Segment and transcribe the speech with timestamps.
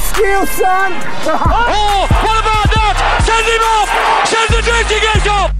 [0.00, 0.92] You son!
[1.28, 2.96] Oh, what about that?
[3.28, 3.88] Send him off!
[4.26, 5.52] Send the drifting edge off!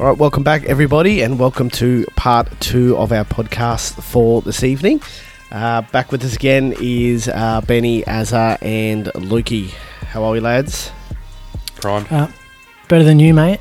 [0.00, 4.64] All right, welcome back, everybody, and welcome to part two of our podcast for this
[4.64, 5.02] evening.
[5.52, 9.68] Uh, back with us again is uh, Benny, Azza, and Lukey.
[10.00, 10.90] How are we, lads?
[11.76, 12.06] Prime.
[12.10, 12.28] Uh,
[12.88, 13.60] better than you, mate.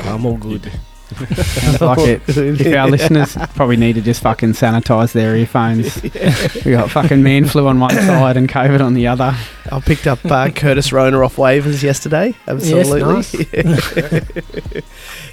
[0.00, 0.70] I'm all good.
[1.34, 2.22] Sounds like it.
[2.28, 6.02] If our listeners probably need to just fucking sanitize their earphones.
[6.64, 9.34] We got fucking man flu on one side and COVID on the other.
[9.70, 12.34] I picked up uh, Curtis Rona off waivers yesterday.
[12.46, 13.00] Absolutely.
[13.00, 13.34] nice.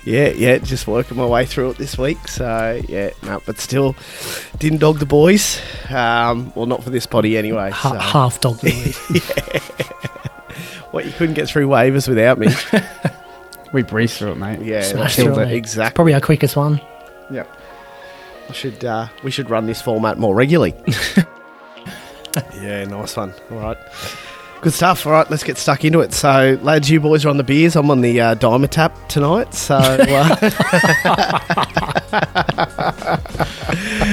[0.05, 2.27] yeah, yeah, just working my way through it this week.
[2.27, 3.95] So, yeah, no, but still
[4.59, 5.61] didn't dog the boys.
[5.89, 7.71] Um, well, not for this body anyway.
[7.71, 7.97] Ha- so.
[7.97, 8.95] half dog the lead.
[10.91, 12.47] What, you couldn't get through waivers without me.
[13.73, 14.61] We breezed through it, mate.
[14.61, 15.51] Yeah, Smashed killed through it.
[15.51, 15.55] it.
[15.55, 15.95] Exactly.
[15.95, 16.79] Probably our quickest one.
[17.31, 17.49] Yep.
[18.49, 20.73] I should uh, we should run this format more regularly.
[22.61, 23.33] yeah, nice one.
[23.51, 23.77] All right.
[24.61, 25.05] Good stuff.
[25.05, 26.13] All right, let's get stuck into it.
[26.13, 27.75] So, lads, you boys are on the beers.
[27.75, 29.53] I'm on the uh, Diamond Tap tonight.
[29.53, 30.35] So, uh,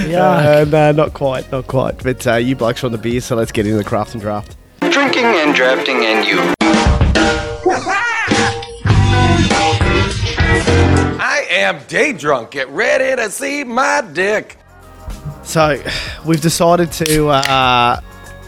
[0.08, 0.60] Yeah.
[0.60, 2.02] uh, no, not quite, not quite.
[2.02, 4.20] But uh, you blokes are on the beers, so let's get into the craft and
[4.20, 4.56] draft.
[4.80, 6.52] Drinking and drafting and you.
[11.20, 12.52] I am day drunk.
[12.52, 14.56] Get ready to see my dick.
[15.44, 15.82] So,
[16.24, 18.00] we've decided to uh,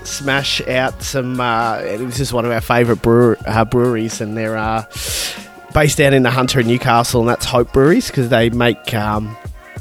[0.05, 1.41] smash out some.
[1.41, 4.85] Uh, this is one of our favourite brewer, uh, breweries, and they're uh,
[5.73, 9.37] based down in the Hunter in Newcastle, and that's Hope Breweries because they make um,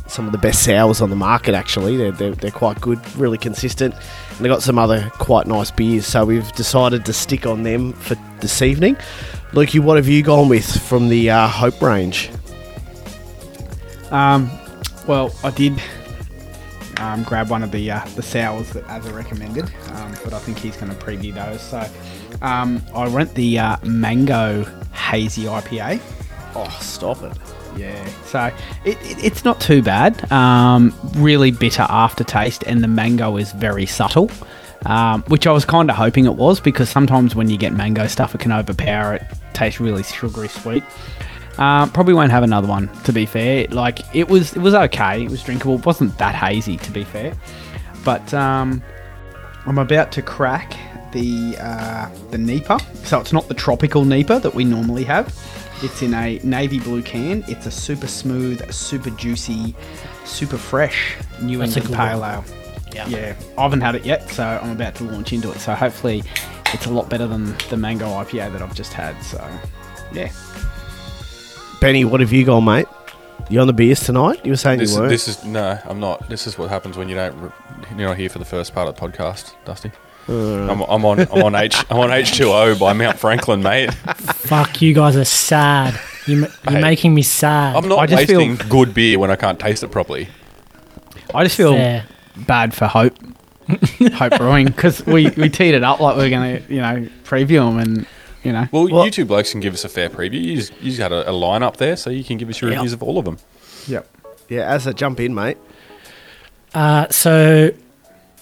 [0.08, 1.54] some of the best sours on the market.
[1.54, 3.94] Actually, they're, they're they're quite good, really consistent,
[4.40, 6.06] they got some other quite nice beers.
[6.06, 8.98] So we've decided to stick on them for this evening.
[9.52, 12.30] Lukey, what have you gone with from the uh, Hope range?
[14.12, 14.50] Um,
[15.08, 15.82] well, I did
[16.98, 20.58] um, grab one of the uh, the sours that Azza recommended, um, but I think
[20.58, 21.62] he's going to preview those.
[21.62, 21.88] So
[22.42, 26.00] um, I went the uh, mango hazy IPA.
[26.56, 27.38] Oh, stop it!
[27.78, 28.52] Yeah, so
[28.86, 30.32] it, it, it's not too bad.
[30.32, 34.30] Um, really bitter aftertaste, and the mango is very subtle,
[34.86, 38.08] um, which I was kind of hoping it was because sometimes when you get mango
[38.08, 39.24] stuff, it can overpower it.
[39.54, 40.84] Tastes really sugary sweet.
[41.58, 42.90] Um, probably won't have another one.
[43.04, 45.24] To be fair, like it was, it was okay.
[45.24, 45.76] It was drinkable.
[45.76, 47.34] It wasn't that hazy, to be fair.
[48.04, 48.82] But um,
[49.66, 50.74] I'm about to crack
[51.12, 52.80] the uh, the Nipa.
[53.06, 55.28] So it's not the tropical Nipa that we normally have.
[55.84, 57.44] It's in a navy blue can.
[57.48, 59.76] It's a super smooth, super juicy,
[60.26, 62.30] super fresh New That's a England Pale one.
[62.36, 62.44] Ale.
[62.94, 63.08] Yeah.
[63.08, 65.60] Yeah, I haven't had it yet, so I'm about to launch into it.
[65.60, 66.24] So hopefully,
[66.74, 69.20] it's a lot better than the mango IPA that I've just had.
[69.24, 69.44] So,
[70.14, 70.32] yeah.
[71.82, 72.86] Benny, what have you gone, mate?
[73.50, 74.40] You on the beers tonight?
[74.46, 75.10] You were saying This, you weren't.
[75.10, 76.30] this is no, I'm not.
[76.30, 77.36] This is what happens when you don't.
[77.42, 77.50] re-
[77.98, 79.92] You're not here for the first part of the podcast, Dusty.
[80.28, 81.20] I'm, I'm on.
[81.20, 81.76] I'm on H.
[81.90, 83.94] I'm on H2O by Mount Franklin, mate.
[83.94, 86.00] Fuck, you guys are sad.
[86.28, 86.82] You, you're Hey.
[86.82, 87.76] making me sad.
[87.76, 90.30] I'm not I just feel- wasting good beer when I can't taste it properly.
[91.36, 92.06] I just feel Fair.
[92.48, 93.18] bad for Hope.
[94.14, 97.08] Hope Brewing because we, we teed it up like we are going to you know
[97.24, 98.06] preview them and
[98.44, 100.42] you know Well, Well- you two blokes can give us a fair preview.
[100.42, 102.60] You just, you just had a, a line up there, so you can give us
[102.62, 102.78] your Yep.
[102.78, 103.38] reviews of all of them.
[103.88, 104.08] yep
[104.50, 105.58] yeah, as a jump in, mate.
[106.74, 107.72] Uh, so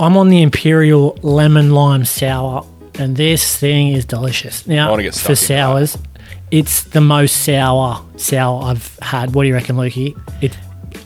[0.01, 4.65] I'm on the Imperial Lemon Lime Sour, and this thing is delicious.
[4.67, 5.57] Now, wanna get for stuck that.
[5.59, 5.97] sours,
[6.49, 9.33] it's the most sour sour I've had.
[9.35, 10.19] What do you reckon, Lukey?
[10.41, 10.57] It's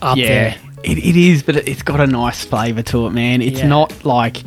[0.02, 0.56] up yeah there.
[0.82, 3.68] it, it is but it, it's got a nice flavour to it man it's Yeah.
[3.68, 4.42] not like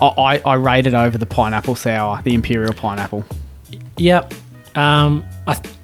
[0.00, 3.24] I, I, I rate it over the pineapple sour the imperial pineapple
[3.98, 4.32] Yep.
[4.76, 5.74] Um, I, th-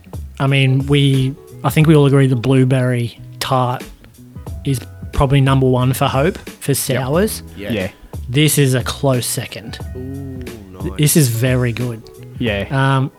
[0.40, 1.34] I mean, we.
[1.62, 3.84] I think we all agree the blueberry tart
[4.64, 4.80] is
[5.12, 7.42] probably number one for Hope for sours.
[7.56, 7.90] yeah yeah
[8.28, 9.78] This is a close second.
[10.98, 12.02] This is very good.
[12.38, 13.10] yeah Um,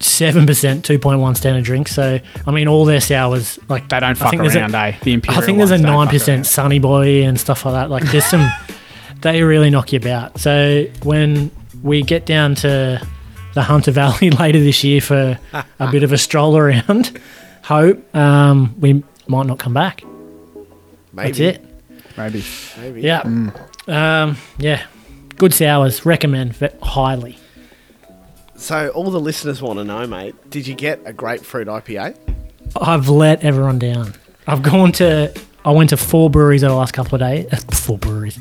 [0.00, 1.88] seven percent, two point one standard drink.
[1.88, 4.92] So I mean, all their sours like they don't fuck think there's a- around eh
[5.02, 6.44] the imperial I think there's a nine percent around.
[6.46, 7.90] Sunny Boy and stuff like that.
[7.90, 8.48] Like there's some,
[9.20, 10.38] they really knock you about.
[10.38, 11.50] So when
[11.82, 13.00] we get down to
[13.54, 15.38] the Hunter Valley later this year for
[15.80, 17.18] a bit of a stroll around,
[17.62, 20.02] hope um, we might not come back.
[21.12, 21.28] Maybe.
[21.32, 21.66] That's it.
[22.16, 22.44] Maybe
[22.78, 23.02] Maybe.
[23.02, 23.20] Yeah,
[23.88, 24.84] um, yeah.
[25.36, 26.04] Good sours.
[26.06, 27.38] Recommend ve- highly.
[28.56, 30.34] So all the listeners want to know, mate.
[30.50, 32.16] Did you get a grapefruit IPA?
[32.80, 34.14] I've let everyone down.
[34.46, 35.32] I've gone to.
[35.64, 37.46] I went to four breweries over the last couple of days.
[37.72, 38.38] Four breweries,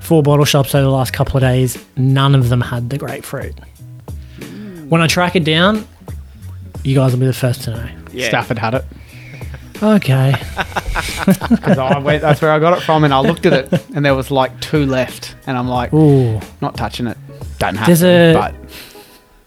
[0.00, 1.82] four bottle shops over the last couple of days.
[1.96, 3.54] None of them had the grapefruit.
[4.88, 5.86] When I track it down,
[6.84, 7.88] you guys will be the first to know.
[8.12, 8.28] Yeah.
[8.28, 8.84] Stafford had it
[9.82, 10.34] Okay,
[11.50, 12.22] because I went.
[12.22, 14.60] That's where I got it from, and I looked at it, and there was like
[14.60, 16.40] two left, and I'm like, Ooh.
[16.60, 17.16] not touching it.
[17.58, 18.54] Don't have There's to, a- but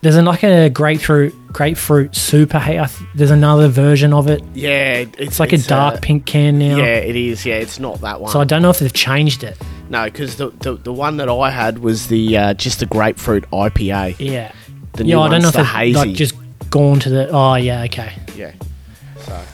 [0.02, 2.60] There's a, like a grapefruit grapefruit super.
[2.60, 4.42] Hey, I th- there's another version of it.
[4.54, 6.78] Yeah, it's, It's like a dark uh, pink can now.
[6.78, 7.46] Yeah, it is.
[7.46, 8.32] Yeah, it's not that one.
[8.32, 9.58] So I don't know if they've changed it.
[9.90, 13.50] no, because the, the the one that I had was the uh, just the grapefruit
[13.52, 14.16] IPA.
[14.20, 14.52] Yeah.
[14.94, 16.36] The yeah, I don't know if the they've like just
[16.70, 17.30] gone to the.
[17.30, 18.14] Oh yeah, okay.
[18.36, 18.54] Yeah.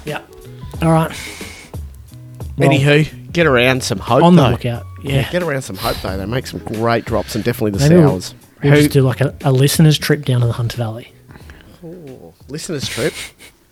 [0.05, 0.21] Yeah.
[0.81, 1.11] All right.
[2.57, 4.49] Well, Anywho, get around some hope on the though.
[4.49, 4.85] lookout.
[5.03, 5.31] Yeah, Yeah.
[5.31, 6.17] get around some hope though.
[6.17, 8.35] They make some great drops and definitely the Maybe we'll, sours.
[8.63, 11.13] we'll Who- just do like a, a listener's trip down to the Hunter Valley.
[12.49, 13.13] Listeners trip.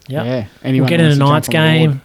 [0.08, 0.26] Yep.
[0.26, 2.02] yeah, We'll anyone get in a wants to jump Knights on game, board,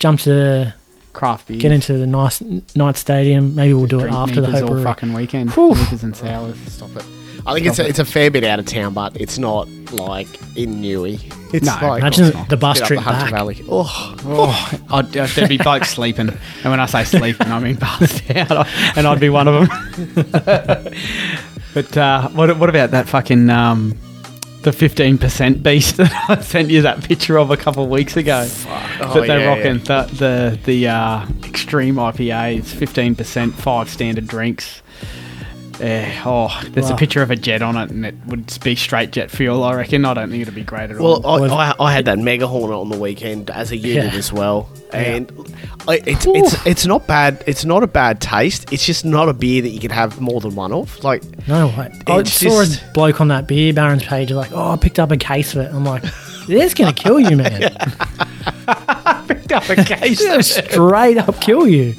[0.00, 0.74] jump to
[1.12, 2.40] craft beer, get into the nice
[2.74, 3.54] Knight Stadium.
[3.54, 4.82] Maybe we'll do it drink after the Hope all Brewery.
[4.84, 5.50] fucking weekend.
[5.52, 5.74] Whew.
[5.76, 6.56] Neepers and sours.
[6.66, 7.04] Stop it.
[7.46, 10.28] I think it's a, it's a fair bit out of town, but it's not like
[10.56, 11.20] in Newey.
[11.54, 12.48] It's No, like Imagine not.
[12.50, 13.30] the bus trip the Hunter back.
[13.32, 13.64] Valley.
[13.70, 17.76] Oh, Oh, I'd, uh, there'd be blokes sleeping, and when I say sleeping, I mean
[17.78, 20.14] passed out, and I'd be one of them.
[21.74, 23.96] but uh, what what about that fucking um,
[24.62, 28.16] the fifteen percent beast that I sent you that picture of a couple of weeks
[28.16, 28.46] ago?
[29.00, 34.26] Oh, that they're yeah, rocking the the the uh, extreme IPAs, fifteen percent, five standard
[34.26, 34.82] drinks.
[35.80, 36.96] Yeah, oh, there's Wow.
[36.96, 39.62] a picture of a jet on it, and it would be straight jet fuel.
[39.62, 40.04] I reckon.
[40.04, 41.40] I don't think it'd be great at Well, all.
[41.40, 44.18] Well, I, I had that Mega Hornet on the weekend as a unit Yeah.
[44.18, 45.30] as well, and
[45.86, 47.44] I, it's it's it's not bad.
[47.46, 48.72] It's not a bad taste.
[48.72, 51.02] It's just not a beer that you could have more than one of.
[51.04, 51.90] Like, No way.
[52.08, 54.98] I It's saw just- a bloke on that beer barons page like, oh, I picked
[54.98, 55.72] up a case of it.
[55.72, 56.02] I'm like,
[56.48, 57.60] that's gonna kill you, man.
[59.28, 60.20] picked up a case.
[60.20, 61.94] It's gonna straight up kill you.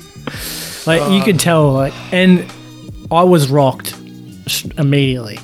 [0.85, 1.25] Like you uh.
[1.25, 2.45] could tell, like, and
[3.11, 3.94] I was rocked
[4.77, 5.39] immediately.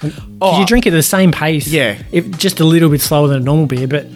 [0.00, 1.96] 'Cause you drink it at the same pace, Yeah.
[2.12, 4.06] if just a little bit slower than a normal beer, but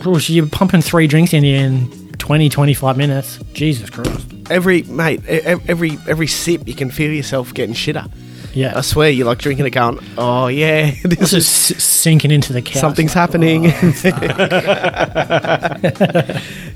[0.00, 1.88] course, you're pumping three drinks in you in
[2.18, 3.38] 20, 25 minutes.
[3.54, 4.26] Jesus Christ.
[4.50, 8.10] every mate, every every sip, you can feel yourself getting shitter.
[8.52, 8.74] Yeah.
[8.76, 12.80] I swear, you're like drinking it, going, "Oh yeah, this is sinking into the couch.
[12.80, 13.64] something's happening."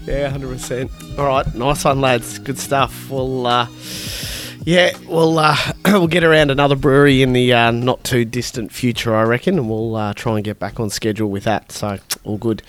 [0.06, 0.91] yeah, hundred percent.
[1.19, 2.38] All right, nice one, lads.
[2.38, 3.11] Good stuff.
[3.11, 3.67] We'll, uh,
[4.67, 9.15] yeah, we'll uh, we'll get around another brewery in the uh, not too distant future,
[9.15, 11.73] I reckon, and we'll uh, try and get back on schedule with that.
[11.73, 12.63] So all good.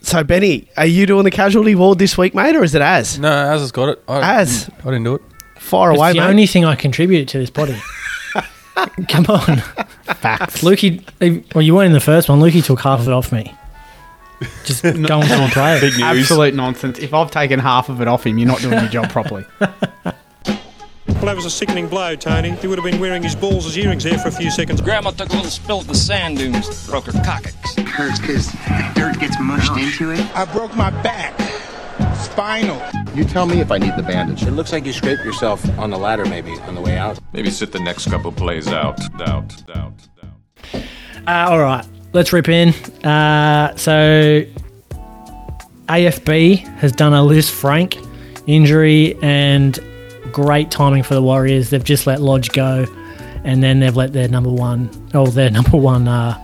[0.00, 3.18] So Benny, are you doing the casualty ward this week, mate, or is it as?
[3.18, 4.02] No, Az has got it.
[4.08, 4.70] I, Az.
[4.80, 5.22] I didn't do it.
[5.58, 6.26] Fire It's away, the mate.
[6.28, 7.76] only thing I contributed to this body.
[9.08, 9.58] Come on.
[10.16, 10.62] Facts.
[10.62, 12.40] Lukey, well, you weren't in the first one.
[12.40, 13.54] Lukey took half of it off me.
[14.64, 16.00] Just go and come and play it.
[16.00, 16.98] Absolute nonsense.
[16.98, 19.44] If I've taken half of it off him, you're not doing your job properly.
[21.14, 22.50] Well, that was a sickening blow, Tony.
[22.50, 24.80] He would have been wearing his balls as earrings there for a few seconds.
[24.80, 27.76] Grandma took a little spill at the sand dunes, broke her coccyx.
[27.76, 30.20] hurts because the dirt gets mushed into it.
[30.36, 31.38] I broke my back.
[32.16, 32.82] Spinal.
[33.14, 34.42] You tell me if I need the bandage.
[34.42, 37.18] It looks like you scraped yourself on the ladder, maybe, on the way out.
[37.32, 39.00] Maybe sit the next couple plays out.
[39.20, 40.82] Out, out, out.
[41.26, 42.70] Uh, all right, let's rip in.
[43.04, 44.44] Uh, so,
[45.88, 48.08] AFB has done a Lisfranc
[48.46, 49.78] injury and
[50.32, 51.70] great timing for the Warriors.
[51.70, 52.86] They've just let Lodge go,
[53.44, 56.36] and then they've let their number one, oh, their number one uh,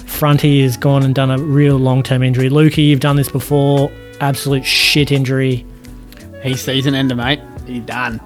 [0.00, 2.48] frontie has gone and done a real long term injury.
[2.48, 3.90] Lukey, you've done this before.
[4.20, 5.66] Absolute shit injury.
[6.42, 7.40] He's season ender, mate.
[7.66, 8.20] He's done.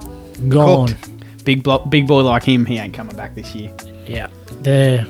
[0.48, 0.88] Gone.
[0.88, 1.44] Cooked.
[1.44, 3.72] Big block, big boy like him, he ain't coming back this year.
[4.06, 4.28] Yeah,
[4.62, 5.06] they're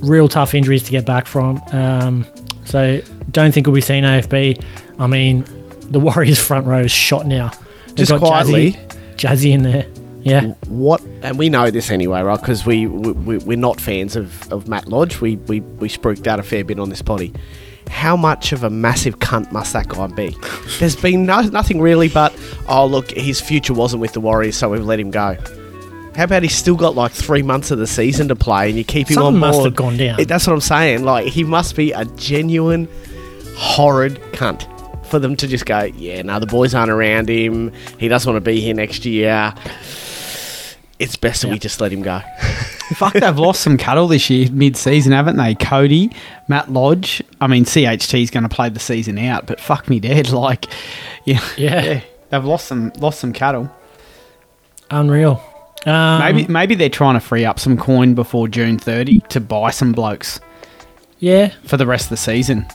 [0.00, 1.62] real tough injuries to get back from.
[1.72, 2.26] Um,
[2.64, 4.62] so don't think we'll be seeing AFB.
[4.98, 5.44] I mean,
[5.90, 7.52] the Warriors front row is shot now.
[7.86, 8.72] They've Just quietly.
[8.72, 9.86] Jazzy, Jazzy in there.
[10.22, 12.40] Yeah, what and we know this anyway, right?
[12.40, 15.20] Because we, we we- we're not fans of, of Matt Lodge.
[15.20, 17.32] We we we spruiked out a fair bit on this potty.
[17.90, 20.34] How much of a massive cunt must that guy be?
[20.78, 22.34] There's been no, nothing really, but
[22.68, 25.36] oh look, his future wasn't with the Warriors, so we've let him go.
[26.16, 28.84] How about he's still got like three months of the season to play, and you
[28.84, 29.64] keep him Something on must board?
[29.66, 30.24] have gone down.
[30.24, 31.04] That's what I'm saying.
[31.04, 32.88] Like he must be a genuine
[33.56, 34.66] horrid cunt
[35.14, 37.72] for them to just go, yeah, no, the boys aren't around him.
[38.00, 39.54] He doesn't want to be here next year.
[40.98, 42.20] It's best that we just let him go.
[42.96, 45.54] Fuck, they've lost some cattle this year mid-season, haven't they?
[45.54, 46.10] Cody,
[46.48, 47.22] Matt Lodge.
[47.40, 50.30] I mean, CHT's going to play the season out, but fuck me dead.
[50.30, 50.66] Like,
[51.24, 52.00] yeah, Yeah.
[52.30, 53.70] they've lost some lost some cattle.
[54.90, 55.40] unreal.
[55.86, 59.70] Um, Maybe maybe they're trying to free up some coin before June 30 to buy
[59.70, 60.40] some blokes
[61.18, 62.66] Yeah, for the rest of the season.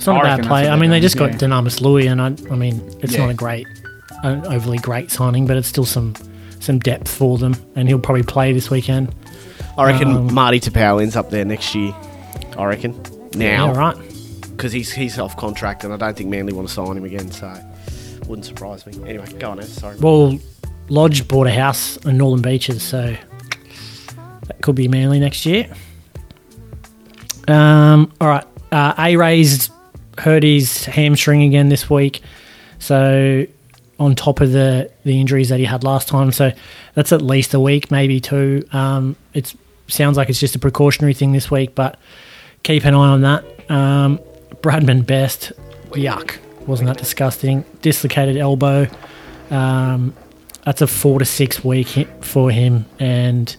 [0.00, 0.66] It's not I a bad play.
[0.66, 1.36] I mean, they're just got yeah.
[1.38, 3.20] Dunamis Lui, and I, I mean, it's Yeah.
[3.26, 3.66] not a great,
[4.22, 6.14] an overly great signing, but it's still some
[6.58, 9.14] some depth for them, and he'll probably play this weekend.
[9.76, 11.94] I reckon Um, Marty Taupau ends up there next year.
[12.56, 12.98] I reckon
[13.34, 13.96] now, Yeah, right.
[14.52, 17.30] Because he's he's off contract, and I don't think Manly want to sign him again.
[17.30, 17.52] So
[18.26, 18.94] wouldn't surprise me.
[19.06, 19.62] Anyway, go on.
[19.64, 19.96] Sorry.
[19.98, 20.38] Well,
[20.88, 23.14] Lodge bought a house in Northern Beaches, so
[24.46, 25.66] that could be Manly next year.
[27.48, 28.44] Um, all right.
[28.72, 29.70] Uh, a Ray's
[30.18, 32.22] hurt his hamstring again this week.
[32.78, 33.46] So,
[33.98, 36.32] on top of the, the injuries that he had last time.
[36.32, 36.52] So,
[36.94, 38.66] that's at least a week, maybe two.
[38.72, 39.54] Um, it
[39.88, 41.98] sounds like it's just a precautionary thing this week, but
[42.62, 43.44] keep an eye on that.
[43.70, 44.18] Um,
[44.62, 45.52] Bradman Best,
[45.90, 46.38] yuck.
[46.66, 47.64] Wasn't that disgusting?
[47.80, 48.86] Dislocated elbow.
[49.50, 50.14] Um,
[50.64, 52.86] that's a four to six week for him.
[52.98, 53.54] And,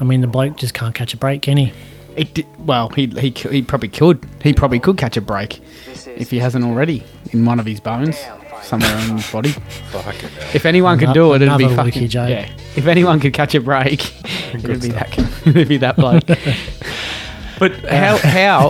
[0.00, 1.72] I mean, the bloke just can't catch a break, can he?
[2.16, 4.24] It di- well, he, he he probably could.
[4.42, 5.60] He probably could catch a break
[6.06, 7.02] if he hasn't already
[7.32, 8.18] in one of his bones
[8.62, 9.50] somewhere in his body.
[9.90, 10.50] Fucking hell.
[10.54, 12.28] If anyone could do it, it'd be another fucking wiki joke.
[12.30, 12.48] yeah.
[12.76, 14.00] If anyone could catch a break,
[14.54, 15.18] it'd be that.
[15.46, 16.24] It'd be that bloke.
[17.58, 18.68] but how how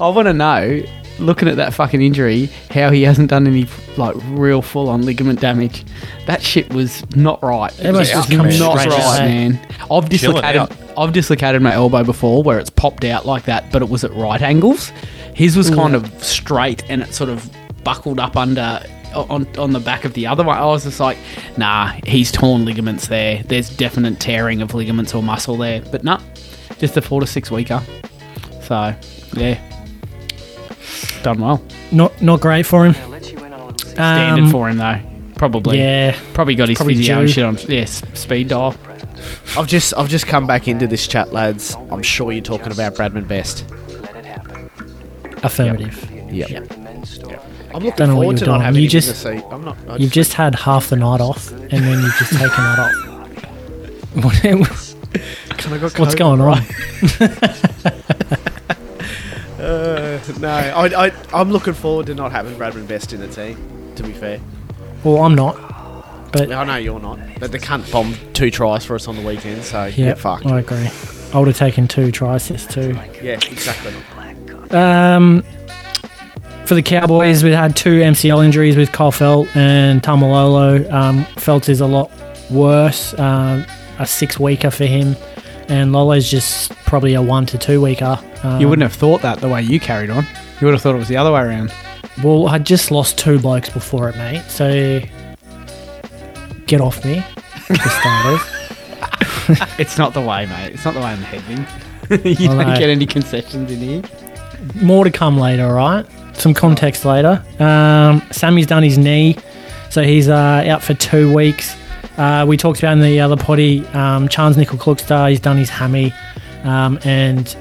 [0.00, 0.82] I want to know,
[1.18, 5.40] looking at that fucking injury, how he hasn't done any like real full on ligament
[5.40, 5.84] damage.
[6.26, 7.72] That shit was not right.
[7.80, 9.20] It must was just come not straight right, out.
[9.20, 9.66] man.
[9.90, 10.76] I've dislocated.
[10.96, 14.12] I've dislocated my elbow before where it's popped out like that, but it was at
[14.14, 14.90] right angles.
[15.34, 17.48] His was kind of straight and it sort of
[17.84, 18.82] buckled up under
[19.14, 20.58] on on the back of the other one.
[20.58, 21.18] I was just like,
[21.56, 23.42] nah, he's torn ligaments there.
[23.44, 25.80] There's definite tearing of ligaments or muscle there.
[25.80, 26.20] But nah,
[26.78, 27.82] just a four to six weeker.
[28.62, 28.94] So
[29.34, 29.67] yeah.
[31.22, 31.62] Done well.
[31.92, 32.94] Not not great for him.
[33.78, 35.00] Standard Um, for him though.
[35.36, 35.78] Probably.
[35.78, 36.16] Yeah.
[36.34, 37.28] Probably got his Probably physio due.
[37.28, 38.74] shit on yes, speed dial.
[39.56, 41.76] I've just I've just come back into this chat, lads.
[41.90, 43.64] I'm sure you're talking about Bradman Best.
[45.42, 46.10] Affirmative.
[46.32, 46.72] Yep.
[47.74, 48.60] I'm looking Don't know what forward to you're not doing.
[48.62, 49.48] having You him just- in the seat.
[49.52, 49.76] I'm not.
[49.88, 52.92] I You've just had half the night off, and then you've just taken that off.
[55.58, 56.62] Can I go What's going on?
[60.38, 63.92] Uh, no, I, I, I'm looking forward to not having Bradman Best in the team.
[63.96, 64.40] To be fair,
[65.02, 65.56] Well, I'm not.
[66.32, 67.18] But I know you're not.
[67.40, 70.46] But the cunt bombed two tries for us on the weekend, so yeah, yeah, fucked.
[70.46, 70.88] I agree.
[71.32, 72.96] I would have taken two tries this too.
[73.22, 73.92] Yeah, exactly.
[74.70, 75.42] Um,
[76.66, 80.90] for the Cowboys, we had two MCL injuries with Kyle Feldt and Taumalolo.
[80.92, 82.10] Um, Feldt is a lot
[82.50, 83.64] worse, um,
[83.98, 85.16] a six weeker for him,
[85.68, 88.18] and Lolo's just probably a one to two weeker.
[88.42, 90.26] Um, You wouldn't have thought that the way you carried on.
[90.60, 91.72] You would have thought it was the other way around.
[92.22, 94.42] Well, I just lost two blokes before it, mate.
[94.48, 95.00] So
[96.66, 97.20] get off me,
[97.66, 98.40] for starters.
[99.78, 100.74] It's not the way, mate.
[100.74, 101.66] It's not the way I'm heading.
[102.40, 104.02] you don't get any concessions in here.
[104.74, 106.06] More to come later, all right?
[106.34, 107.42] Some context later.
[107.58, 109.36] Um, Sammy's done his knee,
[109.90, 111.76] so he's uh, out for two weeks.
[112.18, 115.70] Uh, we talked about in the other potty, um, Chance Nickel Klugstar, he's done his
[115.70, 116.12] hammy
[116.64, 117.56] um, and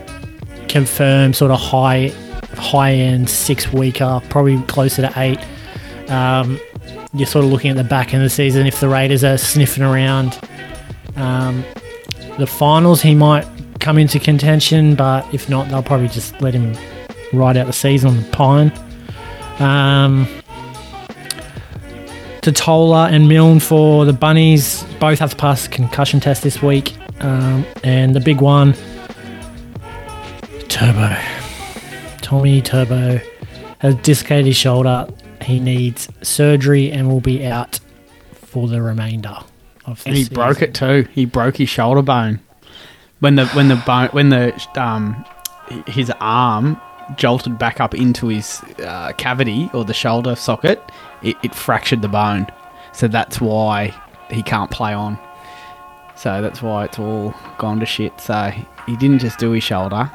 [0.67, 2.11] confirmed sort of high
[2.55, 5.39] high end six weeker, probably closer to eight.
[6.09, 6.59] Um,
[7.13, 9.37] you're sort of looking at the back end of the season if the Raiders are
[9.37, 10.39] sniffing around
[11.15, 11.63] um,
[12.37, 13.45] the finals, he might
[13.79, 16.75] come into contention, but if not, they'll probably just let him
[17.33, 18.71] ride out the season on the pine.
[19.59, 20.27] Um,
[22.51, 26.95] Tatola and Milne for the Bunnies both have to pass the concussion test this week.
[27.21, 28.73] Um, and the big one,
[30.69, 31.15] Turbo.
[32.21, 33.19] Tommy Turbo
[33.79, 35.07] has dislocated his shoulder.
[35.41, 37.79] He needs surgery and will be out
[38.33, 39.37] for the remainder
[39.85, 40.35] of the And he season.
[40.35, 41.07] broke it too.
[41.13, 42.39] He broke his shoulder bone
[43.19, 45.25] when the when the bone when the um
[45.87, 46.79] his arm
[47.15, 50.81] jolted back up into his uh, cavity or the shoulder socket.
[51.23, 52.47] It, it fractured the bone,
[52.91, 53.93] so that's why
[54.29, 55.17] he can't play on.
[56.15, 58.19] So that's why it's all gone to shit.
[58.19, 58.51] So
[58.85, 60.11] he didn't just do his shoulder;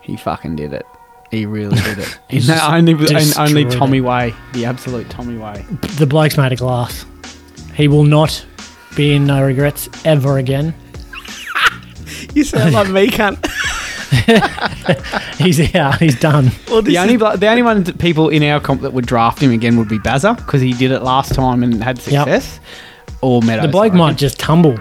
[0.00, 0.86] he fucking did it.
[1.30, 2.18] He really did it.
[2.30, 4.02] He In the just only, in only Tommy it.
[4.02, 5.64] way, the absolute Tommy way.
[5.98, 7.04] the bloke's made of glass.
[7.74, 8.44] He will not
[8.96, 10.74] be in no regrets ever again.
[12.34, 13.38] You sound like me, cunt.
[15.38, 16.00] He's out.
[16.00, 16.50] He's done.
[16.68, 19.40] Well, the only blo- the only one that people in our comp that would draft
[19.42, 22.60] him again would be Bazza because he did it last time and had success.
[23.20, 23.66] Or Meadows.
[23.66, 24.78] the bloke might just tumble.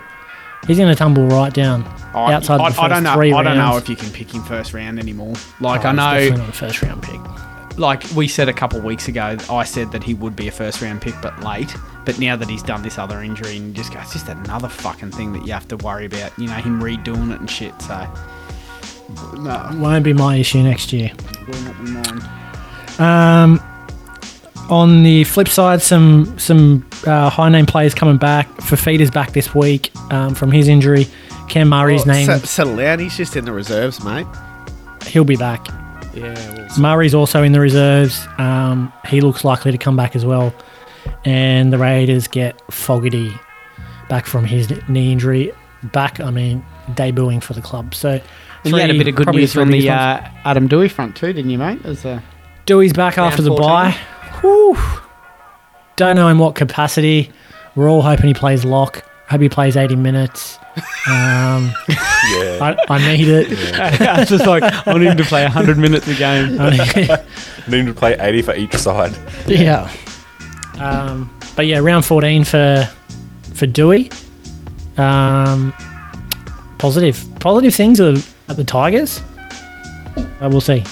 [0.68, 3.14] He's going to tumble right down I, outside I, the first I don't know.
[3.16, 5.34] three I don't know if you can pick him first round anymore.
[5.60, 7.78] Like Oh, I he's know, definitely not a first round pick.
[7.78, 10.82] like we said a couple weeks ago, I said that he would be a first
[10.82, 11.74] round pick, but late.
[12.06, 14.68] But now that he's done this other injury and you just go, it's just another
[14.70, 16.38] fucking thing that you have to worry about.
[16.38, 17.80] You know, him redoing it and shit.
[17.82, 18.08] So
[19.38, 21.12] no, Won't be my issue next year.
[21.48, 22.22] will not be mine.
[23.00, 23.62] Um,
[24.70, 28.48] on the flip side, some some uh, high name players coming back.
[28.58, 31.08] Fifita's back this week um, from his injury.
[31.48, 32.26] Cam Murray's Well, name.
[32.26, 33.00] set- settle down.
[33.00, 34.28] He's just in the reserves, mate.
[35.06, 35.66] he'll be back.
[36.14, 36.68] Yeah, we'll.
[36.80, 38.28] Murray's also in the reserves.
[38.38, 40.54] Um, he looks likely to come back as well.
[41.24, 43.32] And the Raiders get Fogarty
[44.10, 45.54] back from his knee injury.
[45.84, 47.96] Back, I mean, debuting for the club.
[47.96, 48.20] So
[48.64, 51.16] And you had a bit of good news three on the uh, Adam Doueihi front
[51.16, 51.80] too, didn't you, mate?
[51.86, 52.22] As a
[52.66, 53.66] Doueihi's back after the 14.
[53.68, 53.92] bye.
[54.42, 54.78] Whew.
[55.96, 57.32] Don't know in what capacity.
[57.76, 59.04] We're all hoping he plays lock.
[59.30, 60.58] Hope he plays 80 minutes.
[61.10, 61.74] Um,
[62.30, 62.76] Yeah.
[62.90, 63.48] I, I need it.
[63.50, 66.60] it's just like I need him to play hundred minutes a game.
[66.60, 69.16] I need- Need to play 80 for each side.
[69.48, 69.90] yeah.
[70.80, 72.90] Um, but yeah, round 14 for
[73.54, 74.12] for Doueihi.
[75.00, 75.72] Um,
[76.80, 77.24] positive.
[77.40, 78.18] Positive things at,
[78.50, 79.22] at the Tigers.
[80.18, 80.84] Uh, we'll see.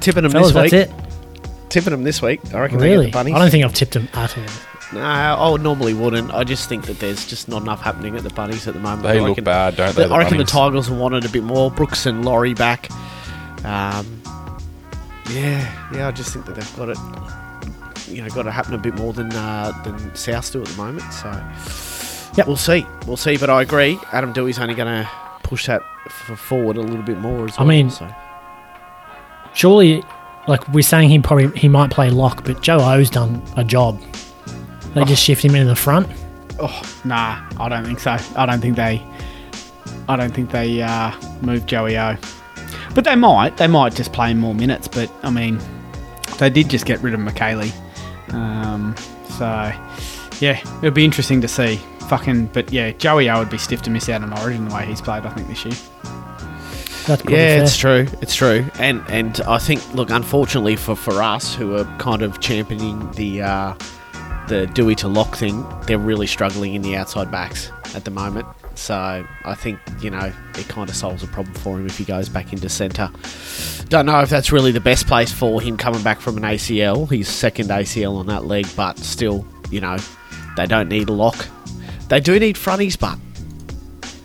[0.00, 1.44] Tipping them Fellas, this that's week.
[1.44, 1.70] it.
[1.70, 2.40] Tipping them this week.
[2.54, 3.06] I reckon they Really?
[3.06, 3.34] get the bunnies.
[3.34, 4.44] I don't think I've tipped them at all.
[4.92, 6.32] No, I normally wouldn't.
[6.32, 9.02] I just think that there's just not enough happening at the bunnies at the moment.
[9.04, 10.04] They I look reckon- bad, don't they?
[10.04, 11.70] I the reckon the Tigers will want it a bit more.
[11.70, 12.90] Brooks and Laurie back.
[13.64, 14.20] Um,
[15.30, 16.08] yeah, yeah.
[16.08, 16.98] I just think that they've got it.
[18.08, 20.76] You know, got to happen a bit more than uh, than South do at the
[20.76, 21.12] moment.
[21.12, 21.28] So,
[22.36, 22.84] yeah, we'll see.
[23.06, 23.36] We'll see.
[23.36, 23.96] But I agree.
[24.12, 25.08] Adam Doueihi's only going to
[25.50, 27.66] push that f- forward a little bit more as well.
[27.66, 28.08] I mean- so.
[29.52, 30.02] Surely,
[30.46, 34.00] like we're saying, he probably he might play lock, but Joe O's done a job.
[34.94, 36.06] They just shift him into the front.
[36.60, 38.16] Oh, nah, I don't think so.
[38.36, 39.02] I don't think they.
[40.08, 42.16] I don't think they uh, move Joey O.
[42.94, 43.56] But they might.
[43.56, 44.86] They might just play him more minutes.
[44.88, 45.58] But I mean,
[46.38, 47.72] they did just get rid of McKaylee.
[48.32, 48.94] Um,
[49.30, 49.72] so
[50.40, 51.80] yeah, it'll be interesting to see.
[52.10, 54.84] Fucking, but yeah, Joey O would be stiff to miss out on Origin the way
[54.84, 55.24] he's played.
[55.24, 55.74] I think this year.
[57.06, 57.62] That's Yeah, fair.
[57.62, 58.06] it's true.
[58.20, 58.66] It's true.
[58.80, 63.42] And and I think look, unfortunately for, for us who are kind of championing the
[63.42, 63.74] uh,
[64.48, 68.46] the Doueihi to lock thing, they're really struggling in the outside backs at the moment.
[68.74, 72.04] So I think you know it kind of solves a problem for him if he
[72.04, 73.08] goes back into centre.
[73.88, 77.08] Don't know if that's really the best place for him coming back from an ACL.
[77.08, 79.96] His second ACL on that leg, but still, you know,
[80.56, 81.46] they don't need a lock.
[82.10, 83.18] They do need fronties, but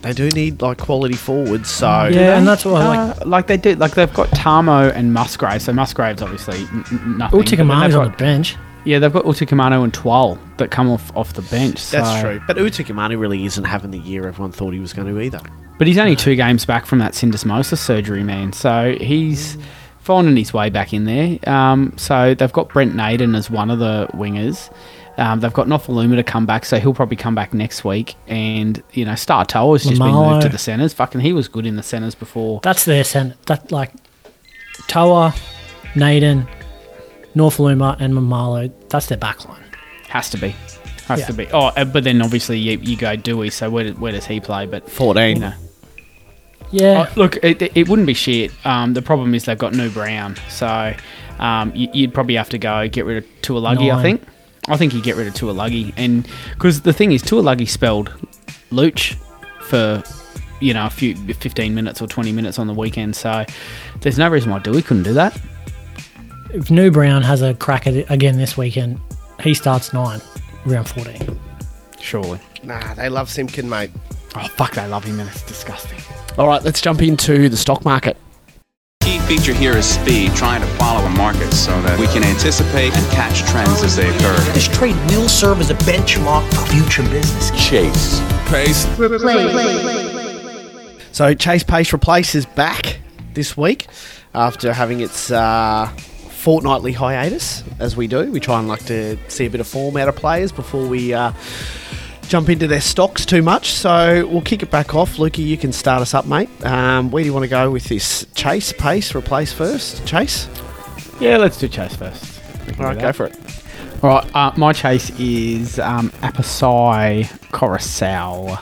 [0.01, 1.69] they do need like quality forwards.
[1.69, 3.21] So Yeah, and that's what I like.
[3.21, 3.75] Uh, like they do.
[3.75, 5.61] Like they've got Tamo and Musgrave.
[5.61, 7.39] So Musgrave's obviously n- n- nothing.
[7.39, 8.55] but then Utoikamanu's on the bench.
[8.85, 11.89] Yeah, they've got Utoikamanu and Twal that come off off the bench.
[11.89, 12.39] That's true.
[12.45, 15.41] But Utoikamanu really isn't having the year everyone thought he was going to either.
[15.79, 18.53] But he's only two games back from that syndesmosis surgery, man.
[18.53, 19.57] So he's
[19.99, 21.39] finding his way back in there.
[21.49, 24.71] Um, so they've got Brent Naden as one of the wingers.
[25.17, 28.15] Um, they've got Nofoaluma to come back, so he'll probably come back next week.
[28.27, 30.93] And you know, Star Toa has just been moved to the centres.
[30.93, 32.59] Fucking, he was good in the centres before.
[32.63, 33.37] That's their centre.
[33.45, 33.91] That like
[34.87, 35.33] Toa,
[35.95, 36.47] Naden,
[37.35, 38.71] Nofoaluma, and Mamalo.
[38.89, 39.61] That's their backline.
[40.09, 40.53] Has to be,
[41.07, 41.25] has Yeah.
[41.27, 41.47] to be.
[41.53, 43.51] Oh, uh, but then obviously you, you go Doueihi.
[43.51, 44.65] So where, where does he play?
[44.65, 45.35] But 14.
[45.37, 45.53] you know.
[46.71, 47.07] Yeah.
[47.09, 48.51] Oh, look, it, it wouldn't be shit.
[48.65, 50.93] Um, the problem is they've got New Brown, so
[51.39, 53.93] um, you, you'd probably have to go get rid of Tuolagi.
[53.93, 54.21] I think.
[54.67, 58.09] I think you get rid of Tuolagi, and because the thing is, Tuolagi spelled
[58.71, 59.15] Luch
[59.61, 60.03] for
[60.59, 63.15] you know a few 15 minutes or 20 minutes on the weekend.
[63.15, 63.45] So
[64.01, 65.39] there's no reason why Doueihi couldn't do that.
[66.51, 68.99] If New Brown has a crack at it again this weekend,
[69.41, 70.21] he starts nine,
[70.65, 71.39] round 14.
[71.99, 72.39] Surely.
[72.63, 73.91] Nah, they love Simpkin, mate.
[74.35, 75.99] Oh fuck, they love him, and it's disgusting.
[76.37, 78.17] All right, let's jump into the stock market.
[79.05, 82.91] Key feature here is speed, trying to follow a market so that we can anticipate
[82.97, 84.35] and catch trends as they occur.
[84.53, 87.51] This trade will serve as a benchmark for future business.
[87.51, 88.19] Chase.
[88.49, 88.83] Pace.
[91.11, 92.99] So Chase Pace Replace is back
[93.35, 93.85] this week
[94.33, 95.85] after having its uh,
[96.29, 98.31] fortnightly hiatus, as we do.
[98.31, 101.13] We try and like to see a bit of form out of players before we
[101.13, 101.31] uh,
[102.35, 103.71] jump into their stocks too much.
[103.71, 105.15] So we'll kick it back off.
[105.15, 106.49] Lukey, you can start us up, mate.
[106.65, 110.05] Um, where do you want to go with this Chase Pace Replace first?
[110.05, 110.49] Chase?
[111.21, 112.41] Yeah, let's do Chase first.
[112.77, 113.39] All right, go for it.
[114.03, 118.61] All right, uh, my chase is um, Apisai Koroisau.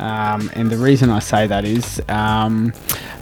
[0.00, 2.72] Um, and the reason I say that is um,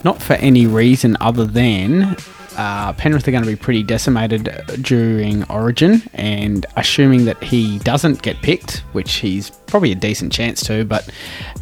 [0.05, 2.19] not for any reason other than
[2.57, 4.49] uh, Penrith are going to be pretty decimated
[4.83, 10.63] during Origin, and assuming that he doesn't get picked, which he's probably a decent chance
[10.67, 11.09] to, but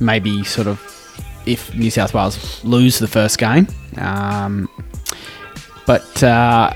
[0.00, 0.80] maybe sort of
[1.46, 3.66] if New South Wales lose the first game.
[3.96, 4.68] Um,
[5.86, 6.72] but uh,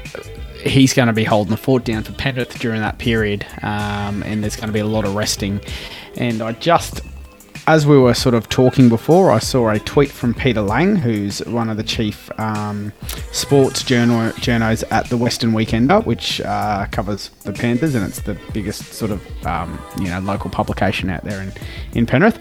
[0.65, 4.43] he's going to be holding the fort down for Penrith during that period, um, and
[4.43, 5.61] there's going to be a lot of resting.
[6.17, 7.01] And I just,
[7.67, 11.39] as we were sort of talking before, I saw a tweet from Peter Lang, who's
[11.47, 12.93] one of the chief um,
[13.31, 18.37] sports journal journos at the Western Weekender, which uh, covers the Panthers, and it's the
[18.53, 21.53] biggest sort of um, you know local publication out there in
[21.95, 22.39] in Penrith.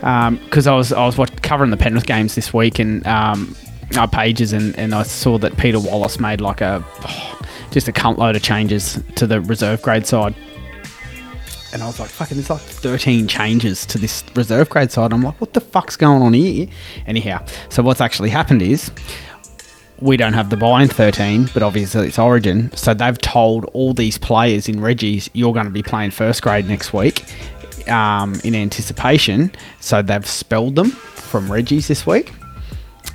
[0.00, 3.54] Because I was I was covering the Penrith games this week, and um,
[3.96, 6.84] our pages and, and I saw that Peter Wallace made like a
[7.70, 10.34] just a cunt load of changes to the reserve grade side.
[11.76, 15.12] And I was like, fucking, there's like 13 changes to this reserve grade side.
[15.12, 16.68] I'm like, what the fuck's going on here?
[17.06, 18.90] Anyhow, so what's actually happened is
[20.00, 22.74] we don't have the buy in 13, but obviously it's Origin.
[22.74, 26.66] So they've told all these players in Reggie's, you're going to be playing first grade
[26.66, 27.26] next week
[27.90, 29.52] um, in anticipation.
[29.80, 32.32] So they've spelled them from Reggie's this week.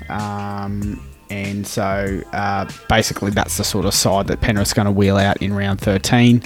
[0.08, 5.18] Um, and so uh, basically that's the sort of side that Penrith's going to wheel
[5.18, 6.44] out in round 13.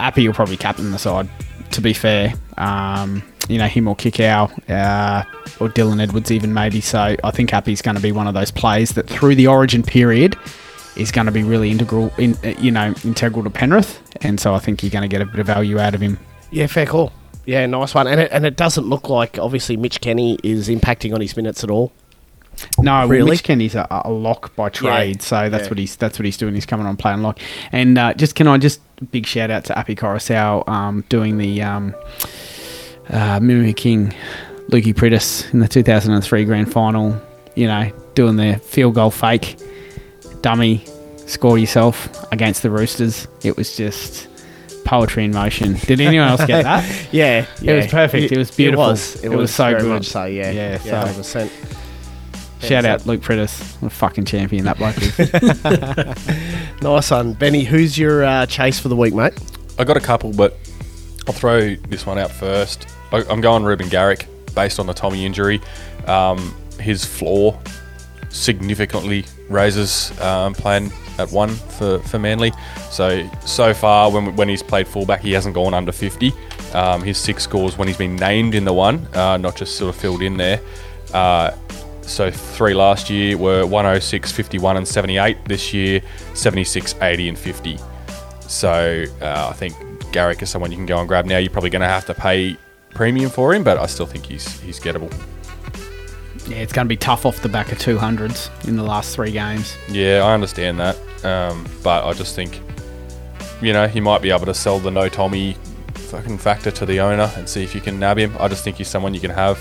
[0.00, 1.28] Appy will probably captain the side,
[1.72, 2.34] to be fair.
[2.56, 5.24] Um, you know, him or Kikau, uh,
[5.58, 6.80] or Dylan Edwards even maybe.
[6.80, 9.82] So I think Appy's going to be one of those players that through the origin
[9.82, 10.36] period
[10.96, 14.02] is going to be really integral, in, uh, you know, integral to Penrith.
[14.22, 16.18] And so I think you're going to get a bit of value out of him.
[16.50, 17.12] Yeah, fair call.
[17.46, 18.06] Yeah, nice one.
[18.06, 21.64] And it, and it doesn't look like, obviously, Mitch Kenny is impacting on his minutes
[21.64, 21.92] at all.
[22.78, 23.30] No, Really?
[23.30, 25.70] Mitch Kenny's a, a lock by trade, so that's yeah.
[25.70, 26.54] what he's that's what he's doing.
[26.54, 27.38] He's coming on playing lock.
[27.70, 31.62] And uh, just can I just big shout out to Appy Koroisau um, doing the
[31.62, 31.94] um,
[33.10, 34.14] uh, mimicking
[34.68, 37.20] Lukey Priddis in the 2003 grand final.
[37.54, 39.56] You know, doing the field goal fake
[40.42, 40.84] dummy
[41.26, 43.26] score yourself against the Roosters.
[43.42, 44.28] It was just
[44.84, 45.74] poetry in motion.
[45.74, 47.08] Did anyone else get that?
[47.12, 47.72] Yeah, yeah.
[47.72, 48.32] It was perfect.
[48.32, 48.84] It, was beautiful.
[48.84, 49.24] It was.
[49.24, 50.06] It, was, so very good.
[50.06, 50.50] so, yeah.
[50.50, 51.77] Yeah, yeah so 100%.
[52.60, 53.80] Shout out Luke Priddis.
[53.80, 56.58] What a fucking champion that bloke is.
[56.82, 57.32] Nice one.
[57.32, 59.32] Benny, who's your uh, chase for the week, mate?
[59.78, 60.56] I got a couple, but
[61.26, 62.88] I'll throw this one out first.
[63.10, 65.60] I, I'm going Reuben Garrick based on the Tommy injury.
[66.06, 67.60] Um, his floor
[68.28, 72.52] significantly raises um, playing at one for, for Manly.
[72.90, 76.32] So so far, when when he's played fullback, he hasn't gone under 50.
[76.74, 79.94] Um, his six scores when he's been named in the one, uh, not just sort
[79.94, 80.60] of filled in there.
[81.12, 81.50] Uh,
[82.08, 85.44] so three last year were 106, 51, and 78.
[85.44, 86.00] This year,
[86.34, 87.78] 76, 80, and 50.
[88.40, 89.74] So uh, I think
[90.12, 91.38] Garrick is someone you can go and grab now.
[91.38, 92.56] You're probably going to have to pay
[92.90, 95.12] premium for him, but I still think he's he's gettable.
[96.48, 99.30] yeah, it's going to be tough off the back of 200s in the last three
[99.30, 99.76] games.
[99.88, 102.60] Yeah, I understand that, um, but I just think
[103.60, 105.56] you know he might be able to sell the no Tommy
[105.94, 108.34] fucking factor to the owner and see if you can nab him.
[108.40, 109.58] I just think he's someone you can have,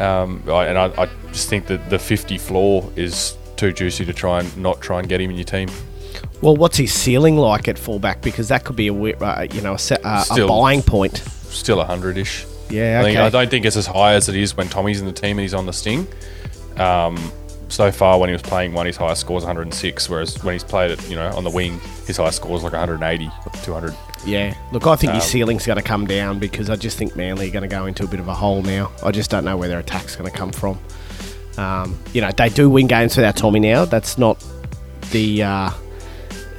[0.00, 4.12] um, I- and I, I just think that the 50 floor is too juicy to
[4.12, 5.68] try and not try and get him in your team.
[6.40, 8.22] Well, what's his ceiling like at fullback?
[8.22, 11.18] Because that could be a uh, you know a, set, uh, a buying point.
[11.18, 12.46] Still a hundred ish.
[12.70, 13.18] Yeah, I, think.
[13.18, 15.40] I don't think it's as high as it is when Tommy's in the team and
[15.40, 16.06] he's on the sting.
[16.76, 17.16] Um,
[17.68, 20.64] so far, when he was playing one, his highest score is 106, whereas when he's
[20.64, 23.30] played it, you know, on the wing, his highest score is like 180,
[23.62, 23.94] 200.
[24.26, 27.14] Yeah, look, I think his Um, ceiling's going to come down because I just think
[27.14, 28.90] Manly are going to go into a bit of a hole now.
[29.04, 30.78] I just don't know where their attack's going to come from.
[31.56, 33.84] Um, you know, they do win games without Tommy now.
[33.84, 34.42] That's not
[35.10, 35.70] the uh,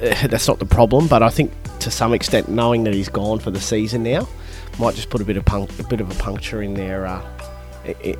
[0.00, 1.06] that's not the problem.
[1.06, 4.28] But I think to some extent, knowing that he's gone for the season now,
[4.78, 7.22] might just put a bit of punk, a bit of a puncture in their uh,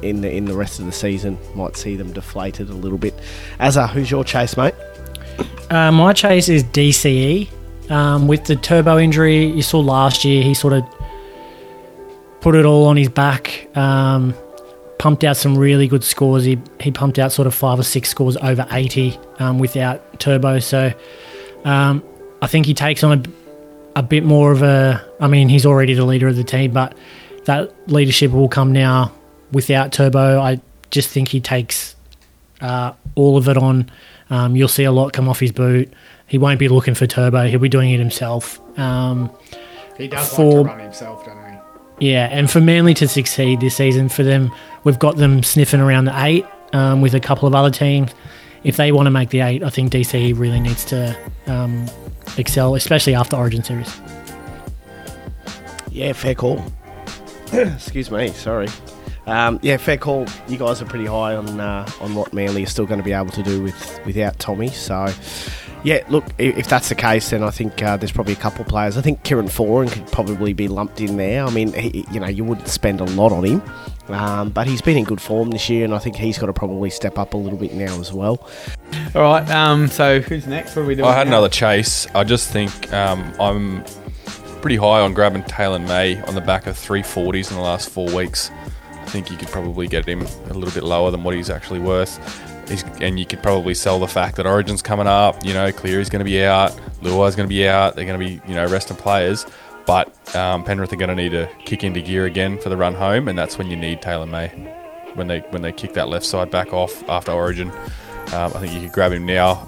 [0.02, 1.38] in the in the rest of the season.
[1.54, 3.14] Might see them deflated a little bit.
[3.58, 4.74] Azza, who's your chase, mate?
[5.70, 7.48] Uh, my chase is DCE.
[7.90, 10.84] Um, with the turbo injury you saw last year, he sort of
[12.40, 13.68] put it all on his back.
[13.76, 14.34] Um,
[14.98, 16.44] pumped out some really good scores.
[16.44, 20.58] He, he pumped out sort of five or six scores over 80 um, without turbo.
[20.58, 20.92] So
[21.64, 22.02] um,
[22.42, 25.04] I think he takes on a, a bit more of a.
[25.18, 26.96] I mean, he's already the leader of the team, but
[27.46, 29.12] that leadership will come now
[29.52, 30.40] without turbo.
[30.40, 30.60] I
[30.90, 31.94] just think he takes
[32.60, 33.90] uh, all of it on.
[34.30, 35.92] Um, you'll see a lot come off his boot.
[36.26, 37.46] He won't be looking for turbo.
[37.48, 38.60] He'll be doing it himself.
[38.78, 39.30] Um,
[39.96, 41.44] He does For- like to run himself, doesn't
[41.98, 42.10] he?
[42.10, 44.52] yeah, and for Manly to succeed this season, for them,
[44.84, 48.12] we've got them sniffing around the eight um, with a couple of other teams.
[48.62, 51.86] If they want to make the eight, I think DC really needs to um,
[52.36, 54.00] excel, especially after Origin Series.
[55.90, 56.62] Yeah, fair call.
[57.52, 58.68] Excuse me, sorry.
[59.30, 60.26] Um, yeah, fair call.
[60.48, 63.12] You guys are pretty high on uh, on what Manly is still going to be
[63.12, 64.68] able to do with without Tommy.
[64.68, 65.06] So,
[65.84, 68.62] yeah, look, i- if that's the case, then I think uh, there's probably a couple
[68.62, 68.96] of players.
[68.98, 71.44] I think Kieran Foran could probably be lumped in there.
[71.44, 73.62] I mean, he, you know, you wouldn't spend a lot on him,
[74.08, 76.52] um, but he's been in good form this year, and I think he's got to
[76.52, 78.48] probably step up a little bit now as well.
[79.14, 79.48] All right.
[79.50, 79.86] Um.
[79.86, 80.74] So who's next?
[80.74, 81.08] What are we doing?
[81.08, 81.34] I had now?
[81.34, 82.06] another chase.
[82.16, 83.84] I just think um, I'm
[84.60, 88.12] pretty high on grabbing Taylor May on the back of 340s in the last four
[88.14, 88.50] weeks.
[89.10, 92.18] Think you could probably get him a little bit lower than what he's actually worth.
[92.68, 95.44] He's, and you could probably sell the fact that Origin's coming up.
[95.44, 96.70] You know, Cleary's going to be out,
[97.02, 97.96] Luai's going to be out.
[97.96, 99.46] They're going to be you know resting players.
[99.86, 102.94] But um, Penrith are going to need to kick into gear again for the run
[102.94, 104.48] home, and that's when you need Taylor May
[105.14, 107.70] when they when they kick that left side back off after Origin.
[108.32, 109.66] Um, I think you could grab him now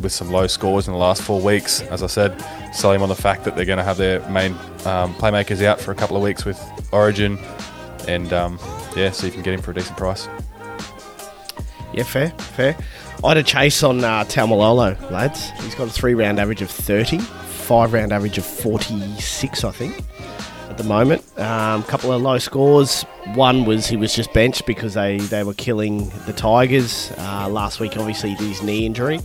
[0.00, 1.82] with some low scores in the last four weeks.
[1.82, 2.40] As I said,
[2.74, 4.52] sell him on the fact that they're going to have their main
[4.84, 6.60] um, playmakers out for a couple of weeks with
[6.92, 7.38] Origin,
[8.08, 8.58] and um,
[8.96, 10.28] yeah, if you can get him for a decent price.
[11.92, 12.76] Yeah, fair, fair.
[13.24, 14.24] I had a chase on uh,
[15.10, 15.50] lads.
[15.60, 20.02] He's got a three round average of 30, five round average of 46, I think,
[20.72, 21.22] at the moment.
[21.36, 23.02] A um, couple of low scores.
[23.34, 27.12] One was he was just benched because they, they were killing the Tigers.
[27.18, 29.20] Uh, last week, obviously, his knee injury.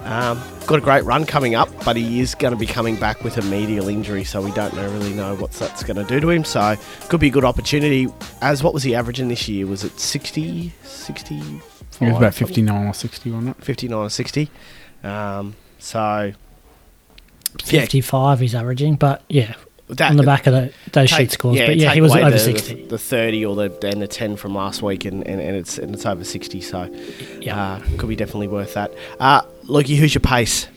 [0.00, 3.24] Um, got a great run coming up, but he is going to be coming back
[3.24, 6.20] with a medial injury, so we don't know, really know what that's going to do
[6.20, 6.44] to him.
[6.44, 6.76] So,
[7.08, 8.08] could be a good opportunity.
[8.40, 9.66] As what was he averaging this year?
[9.66, 11.34] Was it 60, 60?
[11.36, 11.60] It
[12.00, 13.64] was about 59 or 60, wasn't it?
[13.64, 14.50] 59 or 60.
[15.02, 16.32] Um, so,
[17.62, 19.54] 55 he's averaging, but yeah,
[19.88, 21.58] That- on the back of the, those take- sheet scores.
[21.58, 22.74] but yeah, he was over the, 60.
[22.74, 25.78] The, the 30 or the and the 10 from last week, and, and, and it's
[25.78, 26.60] and it's over 60.
[26.60, 26.94] So,
[27.50, 28.92] uh, could be definitely worth that.
[29.20, 30.68] Uh, Loki, who's your pace?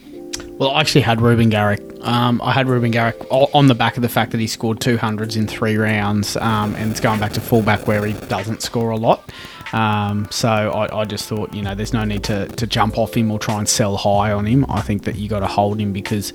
[0.51, 1.81] Well, I actually had Reuben Garrick.
[2.01, 5.35] Um, I had Reuben Garrick on the back of the fact that he scored 200s
[5.35, 8.97] in three rounds, um, and it's going back to fullback where he doesn't score a
[8.97, 9.31] lot.
[9.73, 13.15] Um, so I, I just thought, you know, there's no need to, to jump off
[13.15, 14.65] him or try and sell high on him.
[14.69, 16.33] I think that you got to hold him because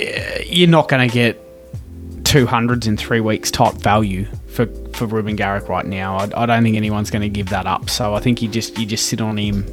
[0.00, 1.40] uh, you're not going to get
[2.36, 6.18] 200s in three weeks type value for, for Reuben Garrick right now.
[6.18, 7.88] I, I don't think anyone's going to give that up.
[7.88, 9.64] So I think you just you just sit on him,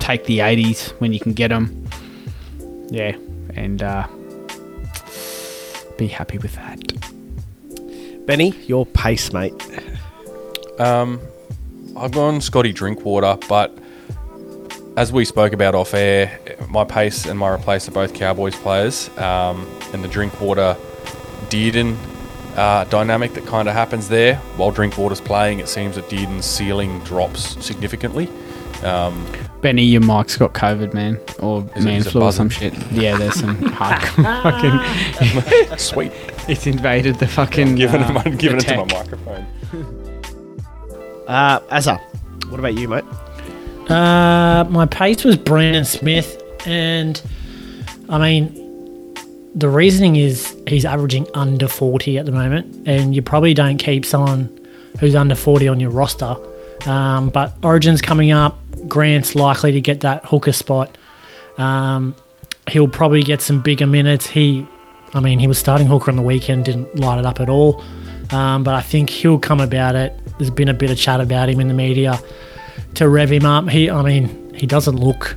[0.00, 1.86] take the 80s when you can get them.
[2.88, 3.16] Yeah,
[3.54, 4.08] and uh,
[5.96, 8.26] be happy with that.
[8.26, 9.54] Benny, your pace, mate.
[10.80, 11.20] Um,
[11.96, 13.78] I've gone Scotty Drinkwater, but
[14.96, 16.36] as we spoke about off air,
[16.68, 20.76] my pace and my replace are both Cowboys players, um, and the Drinkwater
[21.50, 21.96] Dearden
[22.56, 24.36] uh, dynamic that kind of happens there.
[24.56, 28.28] While Drinkwater's playing, it seems that Dearden's ceiling drops significantly.
[28.82, 29.26] Um,
[29.60, 32.74] Benny, your mic's got COVID, man, or Is man is flu or some shit.
[32.92, 34.02] Yeah, there's some hard
[34.42, 36.12] fucking Sweet.
[36.48, 37.68] It's invaded the fucking.
[37.68, 39.46] I'm giving, uh, it, I'm giving the it to my microphone.
[41.26, 42.00] Uh, Azza,
[42.50, 43.04] what about you, mate?
[43.90, 47.20] Uh, my pace was Brandon Smith, and
[48.08, 48.59] I mean,
[49.60, 54.04] the reasoning is he's averaging under 40 at the moment, and you probably don't keep
[54.06, 54.48] someone
[54.98, 56.36] who's under 40 on your roster.
[56.86, 60.96] Um, but Origin's coming up, Grant's likely to get that hooker spot.
[61.58, 62.16] Um,
[62.68, 64.26] he'll probably get some bigger minutes.
[64.26, 64.66] He,
[65.12, 67.84] I mean, he was starting hooker on the weekend, didn't light it up at all.
[68.30, 70.18] Um, but I think he'll come about it.
[70.38, 72.18] There's been a bit of chat about him in the media
[72.94, 73.68] to rev him up.
[73.68, 75.36] He, I mean, he doesn't look.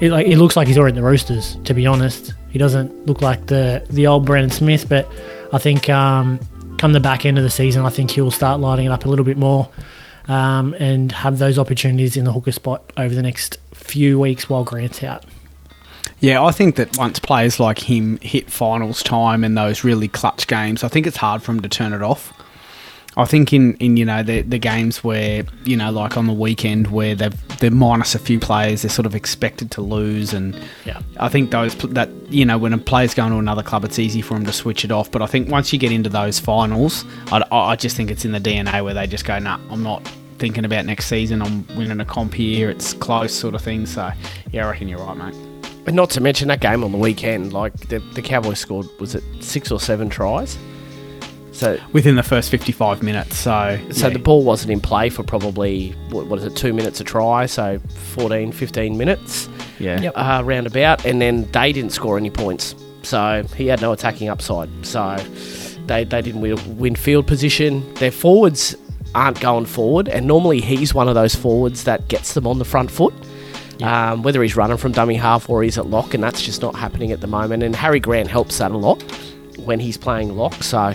[0.00, 1.56] It like it looks like he's already in the Roosters.
[1.64, 4.88] To be honest, he doesn't look like the the old Brandon Smith.
[4.88, 5.10] But
[5.52, 6.38] I think um,
[6.78, 9.08] come the back end of the season, I think he'll start lighting it up a
[9.08, 9.68] little bit more,
[10.28, 14.64] um, and have those opportunities in the hooker spot over the next few weeks while
[14.64, 15.24] Grant's out.
[16.20, 20.46] Yeah, I think that once players like him hit finals time and those really clutch
[20.46, 22.32] games, I think it's hard for him to turn it off.
[23.16, 26.32] I think in, in you know the the games where you know like on the
[26.32, 30.58] weekend where they've they're minus a few players, they're sort of expected to lose, and
[30.84, 31.02] Yeah.
[31.20, 34.22] I think those that you know when a player's going to another club, it's easy
[34.22, 35.10] for them to switch it off.
[35.10, 38.32] But I think once you get into those finals, I, I just think it's in
[38.32, 40.02] the DNA where they just go, nah, I'm not
[40.38, 41.42] thinking about next season.
[41.42, 42.70] I'm winning a comp here.
[42.70, 43.86] It's close, sort of thing.
[43.86, 44.10] So
[44.50, 45.34] yeah, I reckon you're right, mate.
[45.86, 49.14] And not to mention that game on the weekend, like the, the Cowboys scored, was
[49.14, 50.56] it six or seven tries?
[51.52, 53.36] So within the first 55 minutes.
[53.36, 54.12] So, So yeah.
[54.14, 57.46] the ball wasn't in play for probably, what, what is it, two minutes a try,
[57.46, 57.78] so
[58.14, 59.48] 14, 15 minutes.
[59.78, 60.00] Yeah.
[60.00, 60.12] Yep.
[60.16, 61.04] Uh, roundabout.
[61.04, 62.74] And then they didn't score any points.
[63.02, 64.68] So he had no attacking upside.
[64.84, 65.16] So
[65.86, 67.92] they, they didn't win, win field position.
[67.94, 68.74] Their forwards
[69.14, 70.08] aren't going forward.
[70.08, 73.14] And normally he's one of those forwards that gets them on the front foot.
[73.82, 76.76] Um, whether he's running from dummy half or he's at lock, and that's just not
[76.76, 77.64] happening at the moment.
[77.64, 79.02] And Harry Grant helps that a lot
[79.58, 80.62] when he's playing lock.
[80.62, 80.94] So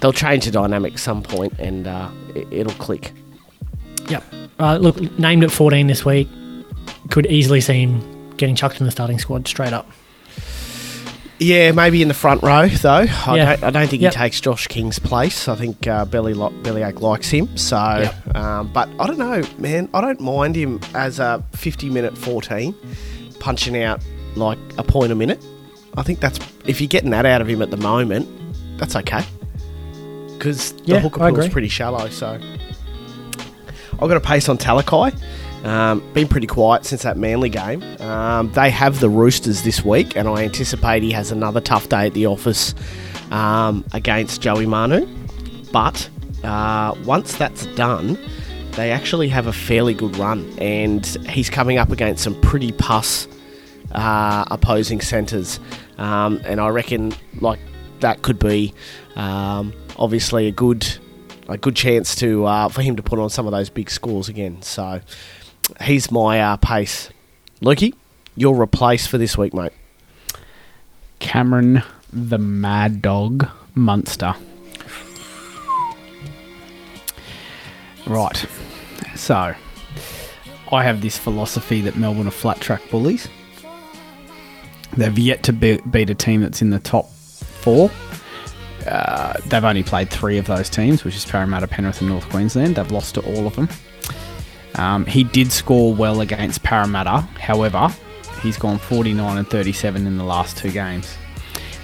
[0.00, 3.12] they'll change the dynamic some point and uh, it, it'll click.
[4.08, 4.24] Yep.
[4.58, 6.28] Uh, look, named at 14 this week.
[7.10, 9.88] Could easily see him getting chucked in the starting squad straight up.
[11.38, 12.90] Yeah, maybe in the front row though.
[13.26, 13.56] I, Yeah.
[13.56, 14.12] don't, I don't think Yep.
[14.12, 15.48] he takes Josh King's place.
[15.48, 17.56] I think uh, Belly Lo- Bellyache likes him.
[17.56, 19.88] So, um, but I don't know, man.
[19.94, 22.74] I don't mind him as a 50 minute 14,
[23.38, 24.02] punching out
[24.36, 25.42] like a point a minute.
[25.96, 28.28] I think that's if you're getting that out of him at the moment,
[28.78, 29.24] that's okay.
[30.40, 31.50] Because the Yeah, hooker I pool's agree.
[31.50, 32.08] pretty shallow.
[32.08, 32.40] So,
[33.92, 35.14] I've got a pace on Talakai.
[35.66, 37.82] Um, been pretty quiet since that Manly game.
[38.00, 42.06] Um, they have the Roosters this week, and I anticipate he has another tough day
[42.06, 42.74] at the office
[43.30, 45.06] um, against Joey Manu.
[45.70, 46.08] But
[46.42, 48.18] uh, once that's done,
[48.72, 53.28] they actually have a fairly good run, and he's coming up against some pretty pus
[53.92, 55.60] uh, opposing centres,
[55.98, 57.58] um, and I reckon like
[58.00, 58.74] that could be
[59.16, 60.86] um, obviously a good
[61.48, 64.28] a good chance to uh, for him to put on some of those big scores
[64.28, 64.62] again.
[64.62, 65.00] So
[65.82, 67.10] he's my uh, pace.
[67.60, 67.94] Lukey,
[68.36, 69.72] your replace for this week, mate.
[71.18, 71.82] Cameron
[72.12, 74.34] the Mad Dog Munster.
[78.06, 78.44] Right.
[79.14, 79.54] So,
[80.72, 83.28] I have this philosophy that Melbourne are flat track bullies.
[84.96, 87.10] They've yet to be- beat a team that's in the top
[87.60, 87.90] four.
[88.86, 92.76] Uh, they've only played three of those teams, which is Parramatta, Penrith, and North Queensland.
[92.76, 93.68] They've lost to all of them.
[94.76, 97.20] Um, he did score well against Parramatta.
[97.38, 97.88] However,
[98.42, 101.14] he's gone 49 and 37 in the last two games.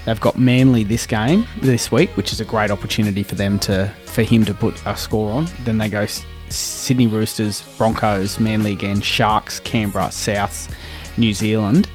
[0.07, 3.93] They've got Manly this game this week, which is a great opportunity for them to
[4.05, 5.49] for him to put a score on.
[5.65, 6.07] Then they go
[6.49, 10.73] Sydney Roosters, Broncos, Manly again, Sharks, Canberra, Souths,
[11.17, 11.89] New Zealand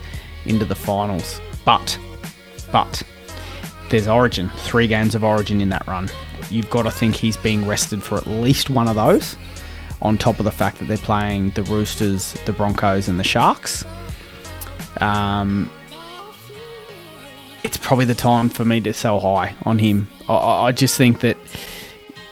[0.46, 1.39] into the finals.
[1.63, 1.98] But,
[2.72, 3.02] but
[3.92, 6.10] there's Origin, three games of Origin in that run.
[6.50, 9.38] You've got to think he's being rested for at least one of those.
[10.02, 13.86] On top of the fact that they're playing the Roosters, the Broncos, and the Sharks.
[14.98, 15.70] Um,
[17.64, 20.08] it's probably the time for me to sell high on him.
[20.28, 21.38] I, I just think that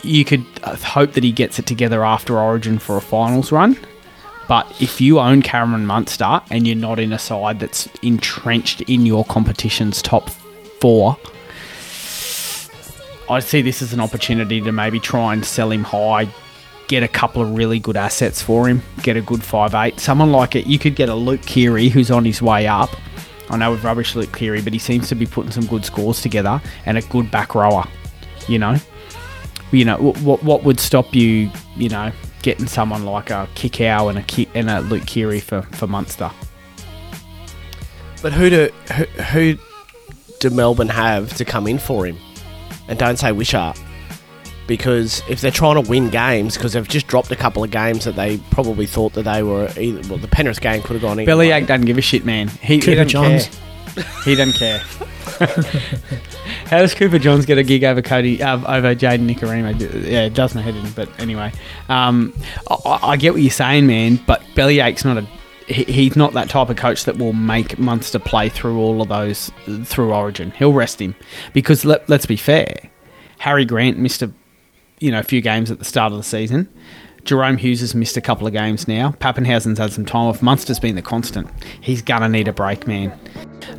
[0.01, 3.77] you could uh, hope that he gets it together after Origin for a finals run.
[4.47, 9.05] But if you own Cameron Munster and you're not in a side that's entrenched in
[9.05, 10.29] your competition's top
[10.81, 11.17] four,
[13.29, 16.27] I see this as an opportunity to maybe try and sell him high,
[16.87, 19.99] get a couple of really good assets for him, get a good five eight.
[19.99, 22.89] Someone like it, you could get a Luke Keary who's on his way up.
[23.51, 26.21] I know we've rubbish Luke Keary, but he seems to be putting some good scores
[26.21, 27.85] together and a good back rower.
[28.47, 28.77] You know,
[29.71, 31.51] you know what what would stop you?
[31.75, 32.11] You know,
[32.41, 36.31] getting someone like a Kikau and a Ki- and a Luke Keary for for Munster.
[38.21, 39.57] But who do who, who
[40.39, 42.17] do Melbourne have to come in for him?
[42.89, 43.79] And don't say Wishart.
[44.67, 48.03] Because if they're trying to win games, because they've just dropped a couple of games
[48.05, 51.19] that they probably thought that they were either, well, the Penrith game could have gone
[51.19, 51.25] either.
[51.25, 52.49] Bellyache doesn't give a shit, man.
[52.49, 53.47] He, he Cooper doesn't Johns.
[53.95, 54.03] care.
[54.25, 54.79] He doesn't care.
[56.67, 59.79] How does Cooper Johns get a gig over Cody uh, over Jayden Nikorima?
[60.05, 61.51] Yeah, it doesn't hit him, but anyway,
[61.89, 62.33] um,
[62.69, 64.19] I, I- I get what you're saying, man.
[64.27, 65.27] But Bellyache's not a
[65.69, 69.07] he, he's not that type of coach that will make Munster play through all of
[69.09, 69.51] those
[69.85, 70.51] through Origin.
[70.51, 71.15] He'll rest him
[71.53, 72.75] because let, let's be fair,
[73.39, 74.31] Harry Grant missed a
[74.99, 76.67] you know a few games at the start of the season.
[77.23, 79.11] Jahrome Hughes has missed a couple of games now.
[79.19, 80.41] Papenhuyzen's had some time off.
[80.41, 81.47] Munster's been the constant.
[81.81, 83.11] He's gonna need a break, man.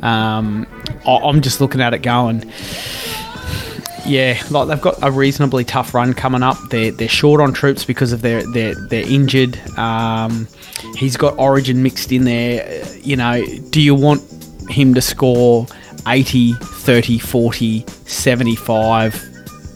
[0.03, 0.67] Um,
[1.07, 2.49] I- I'm just looking at it going.
[4.05, 6.57] Yeah, like they've got a reasonably tough run coming up.
[6.69, 9.57] They're they're short on troops because of their they're they're injured.
[9.77, 10.47] Um,
[10.95, 12.85] he's got Origin mixed in there.
[12.97, 14.21] You know, do you want
[14.69, 15.67] him to score
[16.07, 19.29] 80, 30, 40, 75?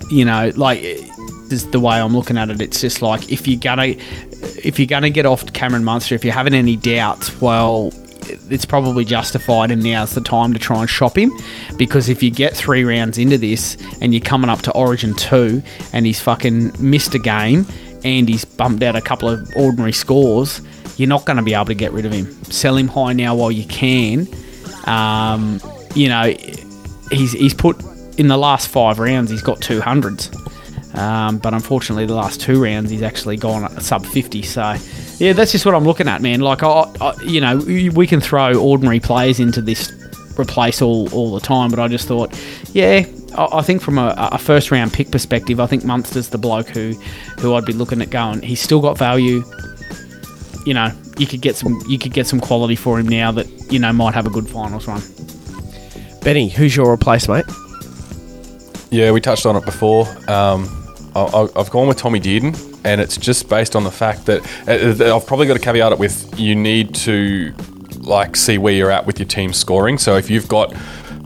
[0.09, 0.79] You know, like
[1.51, 2.61] is the way I'm looking at it.
[2.61, 3.95] It's just like if you're gonna
[4.63, 7.91] if you're gonna get off Cameron Munster, if you're having any doubts, well,
[8.49, 11.31] it's probably justified, and now's the time to try and shop him.
[11.77, 15.61] Because if you get three rounds into this and you're coming up to Origin two,
[15.93, 17.65] and he's fucking missed a game,
[18.03, 20.61] and he's bumped out a couple of ordinary scores,
[20.97, 22.31] you're not going to be able to get rid of him.
[22.45, 24.27] Sell him high now while you can.
[24.85, 25.59] Um,
[25.95, 26.33] you know,
[27.11, 27.81] he's he's put
[28.17, 30.29] in the last five rounds, he's got two hundreds.
[30.95, 34.41] Um, but unfortunately, the last two rounds, he's actually gone sub 50.
[34.43, 34.75] So,
[35.17, 36.39] yeah, that's just what I'm looking at, man.
[36.41, 36.69] Like, I,
[37.01, 39.91] I, you know, we we can throw ordinary players into this
[40.39, 42.33] replace all, all the time, but I just thought,
[42.73, 43.05] yeah,
[43.37, 46.67] I, I think from a, a first round pick perspective, I think Munster's the bloke
[46.69, 46.91] who,
[47.39, 48.41] who I'd be looking at going.
[48.41, 49.43] He's still got value.
[50.65, 53.47] You know, you could get some you could get some quality for him now that
[53.71, 55.01] you know might have a good finals run.
[56.21, 57.45] Benny, who's your replacement?
[58.89, 60.07] Yeah, we touched on it before.
[60.29, 60.67] Um,
[61.15, 62.55] I, I- I've gone with Tommy Dearden,
[62.85, 65.99] and it's just based on the fact that uh, I've probably got to caveat it
[65.99, 67.53] with you need to
[67.99, 69.97] like see where you're at with your team scoring.
[69.97, 70.73] So if you've got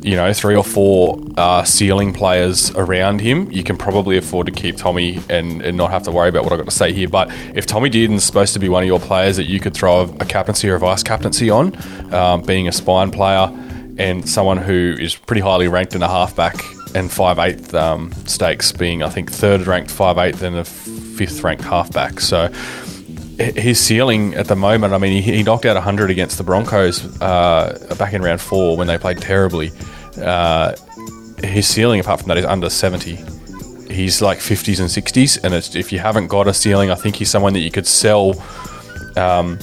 [0.01, 4.53] you know three or four uh, ceiling players around him, you can probably afford to
[4.53, 7.09] keep Tommy and, and not have to worry about what I've got to say here.
[7.09, 10.01] But if Tommy Dearden's supposed to be one of your players that you could throw
[10.01, 11.75] a, captaincy or a vice captaincy on,
[12.13, 13.51] um, being a spine player
[13.97, 16.55] and someone who is pretty highly ranked in a halfback
[16.95, 20.63] and five eighth um, stakes being I think third ranked five eighth and a
[21.19, 22.21] fifth ranked halfback.
[22.21, 22.47] So
[23.37, 27.93] his ceiling at the moment, I mean, he, knocked out 100 against the Broncos uh,
[27.99, 29.71] back in round four when they played terribly.
[30.21, 30.77] Uh,
[31.43, 33.17] his ceiling, apart from that, is under 70.
[33.93, 35.43] He's like 50s and 60s.
[35.43, 38.41] And if you haven't got a ceiling, I think he's someone that you could sell.
[39.17, 39.59] Um,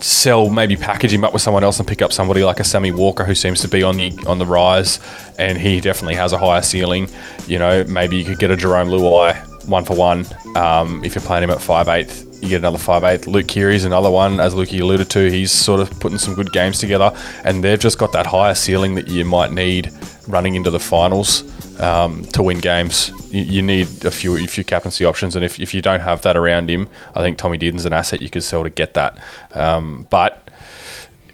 [0.00, 2.92] sell maybe package him up with someone else and pick up somebody like a Sammy
[2.92, 5.00] Walker who seems to be on the on the rise
[5.38, 7.08] and he definitely has a higher ceiling
[7.46, 11.22] you know maybe you could get a Jarome Luai one for one um, if you're
[11.22, 14.54] playing him at five eighth you get another five eighth Luke Keary's another one as
[14.54, 18.12] Lukey alluded to he's sort of putting some good games together and they've just got
[18.12, 19.90] that higher ceiling that you might need
[20.28, 21.44] running into the finals
[21.80, 23.10] um, to win games.
[23.32, 26.22] You, you need a few a few captaincy options, and if, if you don't have
[26.22, 29.18] that around him, I think Tommy Dearden's an asset you could sell to get that.
[29.52, 30.50] Um, but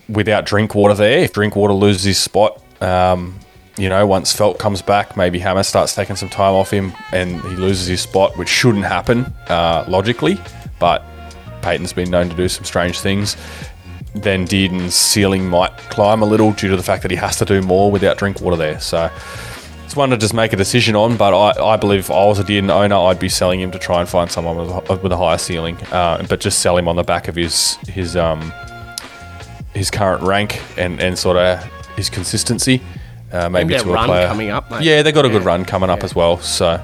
[0.08, 3.38] without Drinkwater there, if Drinkwater loses his spot, um,
[3.76, 7.40] you know, once Feldt comes back, maybe Hammer starts taking some time off him, and
[7.42, 10.38] he loses his spot, which shouldn't happen uh, logically,
[10.78, 11.02] but
[11.62, 13.36] Payten's been known to do some strange things.
[14.14, 17.46] Then Dearden's ceiling might climb a little due to the fact that he has to
[17.46, 18.78] do more without Drinkwater there.
[18.78, 19.10] So
[19.86, 22.38] it's one to just make a decision on, but I, I believe if I was
[22.38, 25.12] a Dearden owner, I'd be selling him to try and find someone with a, with
[25.12, 28.52] a higher ceiling, uh, but just sell him on the back of his his um
[29.74, 31.62] his current rank and, and sort of
[31.96, 32.82] his consistency.
[33.32, 34.82] Uh, maybe their to a run player coming up, mate.
[34.82, 35.48] Yeah, they got a good Yeah.
[35.48, 36.38] run coming up as well.
[36.38, 36.80] So,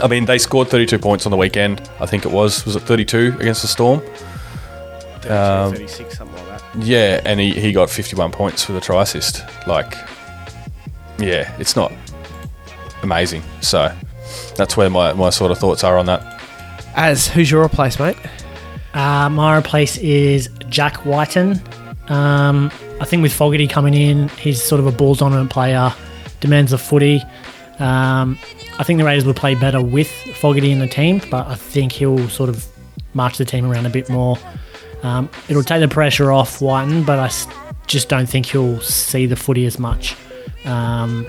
[0.00, 1.88] I mean, they scored 32 points on the weekend.
[2.00, 4.00] I think it was was it 32 against the Storm.
[5.20, 6.82] 32, Um, 36, something like that.
[6.84, 9.42] Yeah, and he, he got 51 points for the try assist.
[9.66, 9.96] Like,
[11.18, 11.92] yeah, it's not
[13.02, 13.42] amazing.
[13.60, 13.92] So
[14.56, 16.40] that's where my, my sort of thoughts are on that.
[16.96, 18.16] As who's your replace, mate?
[18.94, 21.60] Uh, my replace is Jack Wighton.
[22.08, 22.70] Um,
[23.00, 25.92] I think with Fogarty coming in, he's sort of a ball dominant player,
[26.40, 27.22] demands the footy.
[27.78, 28.38] Um,
[28.78, 31.92] I think the Raiders would play better with Fogarty in the team, but I think
[31.92, 32.66] he'll sort of
[33.14, 34.38] march the team around a bit more.
[35.02, 37.30] Um, it'll take the pressure off Wighton, but I
[37.86, 40.16] just don't think he'll see the footy as much.
[40.64, 41.26] Um,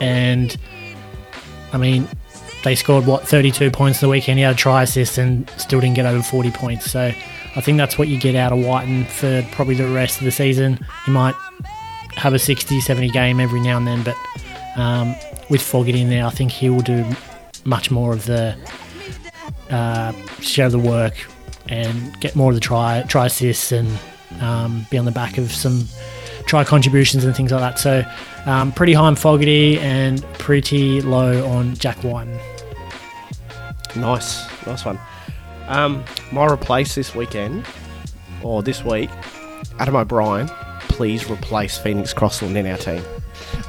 [0.00, 0.56] and
[1.72, 2.08] I mean,
[2.64, 4.38] they scored what 32 points the weekend.
[4.38, 6.90] He had a try assist and still didn't get over 40 points.
[6.90, 7.12] So
[7.56, 10.32] I think that's what you get out of Wighton for probably the rest of the
[10.32, 10.84] season.
[11.06, 11.34] He might
[12.16, 14.16] have a 60, 70 game every now and then, but
[14.76, 15.14] um,
[15.48, 17.04] with Fogarty in there, I think he will do
[17.64, 18.56] much more of the
[19.70, 21.14] uh, share the work
[21.68, 23.88] and get more of the try try assists and
[24.40, 25.86] um, be on the back of some
[26.46, 27.78] try contributions and things like that.
[27.78, 28.04] So
[28.46, 32.38] um, pretty high on Fogarty and pretty low on Jack Wighton.
[33.96, 34.98] Nice, nice one.
[35.68, 37.66] Um, my replace this weekend,
[38.42, 39.10] or this week,
[39.78, 40.48] Adam O'Brien,
[40.88, 43.02] please replace Phoenix Crossland in our team.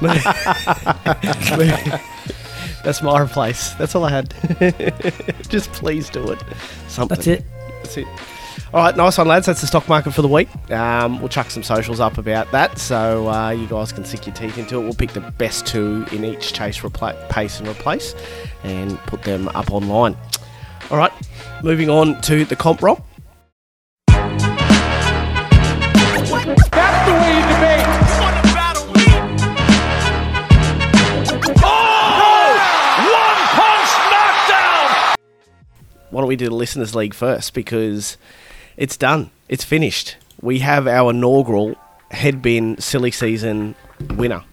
[2.84, 3.70] That's my replace.
[3.74, 4.34] That's all I had.
[5.48, 6.42] Just please do it.
[6.88, 7.16] Something.
[7.16, 7.44] That's it.
[7.82, 8.06] That's it.
[8.74, 9.46] All right, nice one, lads.
[9.46, 10.48] That's the stock market for the week.
[10.70, 14.34] Um, we'll chuck some socials up about that, so uh, you guys can sink your
[14.34, 14.82] teeth into it.
[14.82, 18.14] We'll pick the best two in each chase, repla- pace, and replace,
[18.64, 20.16] and put them up online.
[20.88, 21.10] All right,
[21.64, 23.02] moving on to the comp romp.
[24.06, 24.44] That's
[26.30, 27.86] the way you debate.
[31.64, 32.52] Oh!
[33.12, 35.16] One punch knockdown.
[36.10, 37.52] Why don't we do the listeners' league first?
[37.52, 38.16] Because
[38.76, 39.32] it's done.
[39.48, 40.16] It's finished.
[40.40, 41.74] We have our inaugural
[42.12, 43.74] headbin silly season
[44.10, 44.44] winner.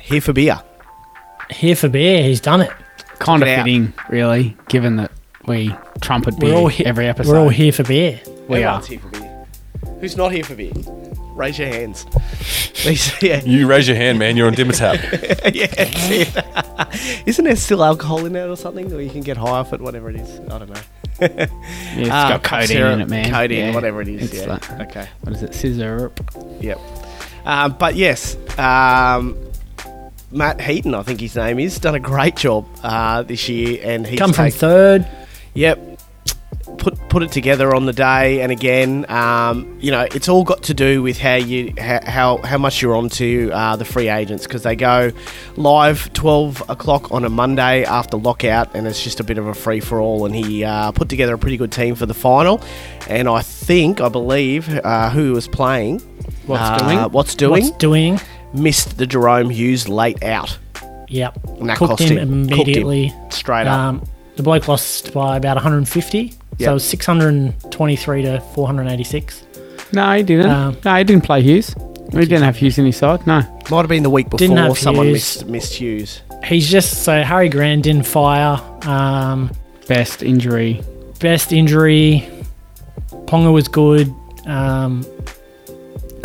[0.00, 0.62] Here for beer.
[1.50, 2.70] Here for beer, he's done it.
[3.18, 3.64] Kind of Check out.
[3.64, 5.10] fitting, really, given that
[5.46, 7.32] we trumpet We're beer all he- every episode.
[7.32, 8.20] We're all here for beer.
[8.48, 8.80] We are.
[8.82, 9.46] Here for beer.
[10.00, 10.72] Who's not here for beer?
[11.34, 12.04] Raise your hands.
[12.84, 13.42] These- yeah.
[13.44, 14.36] You raise your hand, man.
[14.36, 15.00] You're on Dimetapp.
[15.54, 17.22] yeah, that's it.
[17.26, 18.92] Isn't there still alcohol in that or something?
[18.92, 20.40] Or you can get high off it, whatever it is.
[20.50, 20.80] I don't know.
[21.20, 21.46] Yeah,
[21.96, 23.30] it's Ah, got cough codeine syrup, in it, man.
[23.32, 23.74] Codeine, Yeah.
[23.74, 24.32] whatever it is.
[24.32, 24.52] It's yeah.
[24.52, 25.08] like- okay.
[25.22, 25.54] What is it?
[25.54, 26.12] Scissor.
[26.60, 26.78] Yep.
[27.44, 29.36] Um, but yes, um,
[30.30, 34.06] Matt Heaton, I think his name is, done a great job uh, this year, and
[34.06, 35.08] he's Come from taken- third.
[35.54, 35.84] Yep.
[36.76, 40.62] Put put it together on the day, and again, um, you know, it's all got
[40.64, 44.46] to do with how you how how, how much you're onto uh, the free agents
[44.46, 45.10] because they go
[45.56, 49.54] live twelve o'clock on a Monday after lockout, and it's just a bit of a
[49.54, 50.26] free for all.
[50.26, 52.60] And he uh, put together a pretty good team for the final,
[53.08, 56.00] and I think I believe uh, who was playing.
[56.46, 56.98] What's uh, doing?
[57.12, 57.62] What's doing?
[57.64, 58.20] What's doing?
[58.54, 60.58] Missed the Jahrome Hughes late out.
[61.08, 61.38] Yep.
[61.60, 62.48] And that Cooked cost him him.
[62.48, 62.60] Cooked him.
[62.60, 63.14] immediately.
[63.30, 63.78] Straight up.
[63.78, 64.04] Um,
[64.36, 66.18] the bloke lost by about 150.
[66.18, 66.34] Yep.
[66.58, 69.44] So it was 623 to 486.
[69.92, 70.50] No, he didn't.
[70.50, 71.74] Um, no, he didn't play Hughes.
[72.12, 73.26] He didn't have Hughes in his side.
[73.26, 73.40] No.
[73.70, 75.14] Might have been the week Didn't before have someone Hughes.
[75.14, 76.22] missed, missed Hughes.
[76.44, 78.60] He's just so Harry Grant didn't fire.
[78.88, 79.50] Um,
[79.86, 80.82] Best injury.
[81.20, 82.28] best injury.
[83.26, 84.14] Ponga was good.
[84.46, 85.04] Um,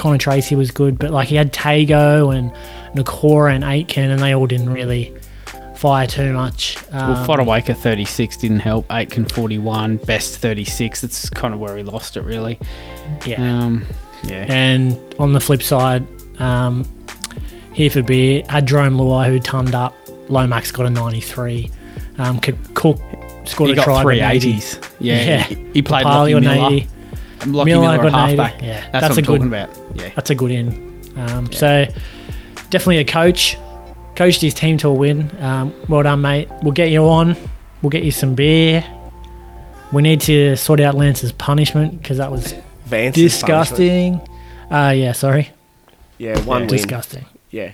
[0.04, 2.52] Connor Tracey was good, but like he had Tago and
[2.94, 5.14] Nakora and Aitken, and they all didn't really
[5.78, 6.78] fire too much.
[6.92, 8.86] well, Um, Fodawaker 36 didn't help.
[8.92, 11.00] Aitken 41, Best 36.
[11.00, 12.60] That's kind of where he lost it, really.
[13.26, 13.42] Yeah.
[13.42, 13.86] Um,
[14.26, 14.46] yeah.
[14.50, 16.06] And on the flip side,
[16.38, 16.84] um,
[17.72, 19.96] here for beer, had Jarome Luai who turned up.
[20.28, 21.72] Lomax got a 93.
[22.18, 23.00] Um, Cook
[23.46, 24.02] scored He a got try.
[24.02, 24.54] three 80.
[24.54, 24.80] 80s.
[25.00, 26.68] Yeah, he- he played Papali Miller.
[26.76, 26.88] 80.
[27.48, 28.38] Lockie Miller Miller got at 80.
[28.38, 28.62] halfback.
[28.62, 29.26] Yeah, That's that's, what a I'm good.
[29.26, 29.70] talking about.
[29.96, 30.10] Yeah.
[30.16, 31.02] That's a good in.
[31.18, 31.86] Um, So
[32.70, 33.58] definitely a coach.
[34.16, 35.32] Coached his team to a win.
[35.42, 36.48] Um, well done, mate.
[36.62, 37.36] We'll get you on.
[37.82, 38.84] We'll get you some beer.
[39.92, 42.54] We need to sort out Lance's punishment because that was
[42.86, 44.22] Vance's disgusting.
[44.72, 45.50] Uh, yeah, sorry.
[46.20, 46.68] Yeah, one win.
[46.70, 47.26] Disgusting.
[47.52, 47.74] Yeah.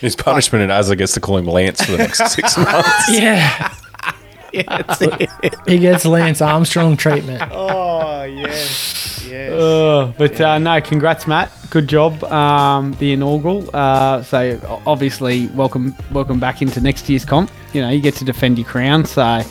[0.00, 2.88] His punishment, and Azza gets to call him Lance for the next six months.
[3.10, 3.72] Yeah.
[4.52, 5.30] yeah, that's it.
[5.66, 7.40] he gets Lance Armstrong treatment.
[7.52, 7.91] Oh,
[8.24, 9.24] yes.
[9.26, 9.52] Yes.
[9.52, 11.50] Uh, but uh, no, congrats, Matt.
[11.70, 12.22] Good job.
[12.24, 13.68] Um, the inaugural.
[13.74, 17.50] Uh, so obviously, welcome, welcome back into next year's comp.
[17.72, 19.04] You know, you get to defend your crown.
[19.04, 19.42] So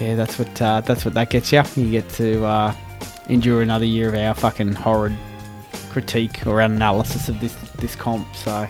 [0.00, 1.62] yeah, that's what uh, that's what that gets you.
[1.76, 2.74] You get to uh,
[3.28, 5.16] endure another year of our fucking horrid
[5.90, 8.34] critique or analysis of this this comp.
[8.34, 8.68] So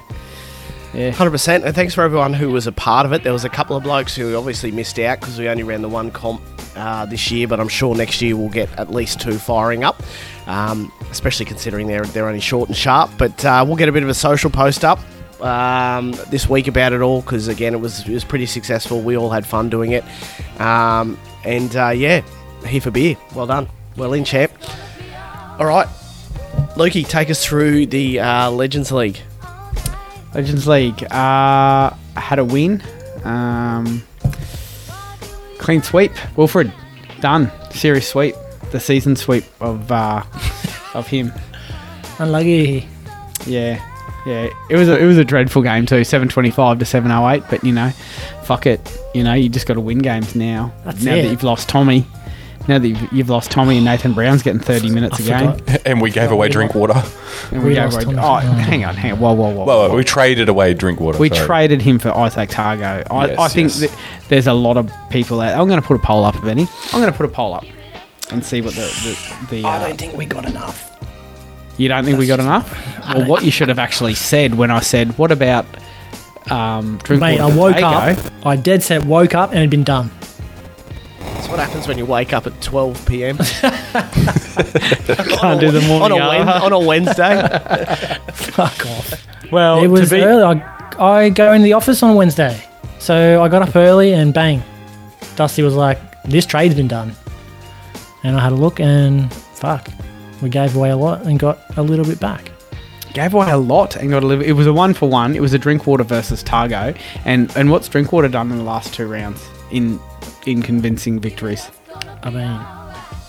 [0.93, 3.25] yeah, Hundred percent, and thanks for everyone who was a part of it.
[3.25, 5.89] There was a couple of blokes who obviously missed out because we only ran the
[5.89, 6.41] one comp
[6.77, 10.03] uh, this year, but I'm sure next year we'll get at least two firing up,
[10.47, 13.11] um, especially considering they're they're only short and sharp.
[13.19, 14.99] But uh, we'll get a bit of a social post up
[15.41, 19.01] um, this week about it all because again it was it was pretty successful.
[19.01, 20.05] We all had fun doing it,
[20.61, 22.23] um, and uh, yeah,
[22.67, 23.17] here for beer.
[23.35, 24.53] Well done, well in, champ.
[25.59, 25.87] All right,
[26.77, 29.21] Lukey, take us through the uh, Legends League.
[30.35, 31.05] Legends League.
[31.13, 32.83] Uh, had a win.
[33.25, 34.03] Um,
[35.65, 36.13] clean sweep.
[36.37, 36.73] Wilfred,
[37.21, 37.51] done.
[37.71, 38.35] Series sweep.
[38.71, 40.23] The season sweep of uh,
[40.95, 41.33] of him.
[42.19, 42.87] Unlucky.
[43.47, 43.83] Yeah,
[44.27, 44.51] yeah.
[44.71, 46.05] It was a, it was a dreadful game too.
[46.05, 47.43] Seven twenty five to seven oh eight.
[47.49, 47.91] But you know,
[48.45, 48.97] fuck it.
[49.15, 50.73] You know, you just got to win games now.
[50.85, 51.23] That's now it.
[51.23, 52.07] that you've lost Tommy.
[52.67, 55.57] Now that you've, you've lost Tommy and Nathan Brown's getting thirty minutes a game.
[55.85, 56.95] and we gave away Drinkwater.
[57.53, 58.47] And we We gave lost away- Tommy.
[58.47, 59.19] oh, hang on, hang on.
[59.19, 59.65] Whoa, whoa, whoa.
[59.67, 61.19] Well, we traded away Drinkwater.
[61.19, 61.47] We sorry.
[61.47, 63.07] traded him for Izack Tago.
[63.11, 63.81] I, Yes, I think yes.
[63.81, 63.91] that
[64.29, 65.59] there's a lot of people out.
[65.61, 66.67] I'm going to put a poll up, Benny.
[66.93, 67.65] I'm going to put a poll up
[68.31, 68.81] and see what the
[69.51, 69.57] the.
[69.57, 70.91] the I uh, don't think we got enough.
[71.77, 72.73] you don't think we got enough?
[73.15, 75.67] Well, what you should have actually said when I said, "What about
[76.51, 78.47] um, drink Mate, I water woke Tago?" up.
[78.47, 80.11] I dead set woke up and it'd been done.
[81.55, 83.37] That's what happens when you wake up at 12 p.m.
[83.39, 83.61] Can't
[85.61, 87.47] do the morning on a, Wen- on a Wednesday.
[88.33, 89.53] Fuck off.
[89.53, 90.61] Well, it was to be, early.
[90.61, 92.61] I, I go in the office on Wednesday.
[92.99, 94.65] So I got up early and bang.
[95.37, 97.13] Dusty was like, this trade's been done.
[98.25, 99.87] And I had a look and fuck.
[100.43, 102.51] We gave away a lot and got a little bit back.
[103.13, 104.45] gave away a lot and got a little.
[104.45, 105.37] It was a one for one.
[105.37, 109.07] It was a Drinkwater versus Tago, and and what's Drinkwater done in the last two
[109.07, 109.41] rounds
[109.71, 110.01] in
[110.47, 111.71] in convincing victories?
[112.23, 112.61] I mean,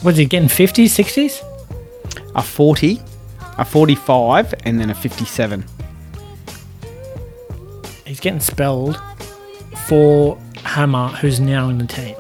[0.04, 1.42] was he getting 50s, 60s?
[2.36, 3.02] A forty,
[3.58, 5.64] a forty-five, and then a fifty-seven.
[8.06, 9.02] He's getting spelled
[9.88, 12.16] for Hammer, who's now in the team.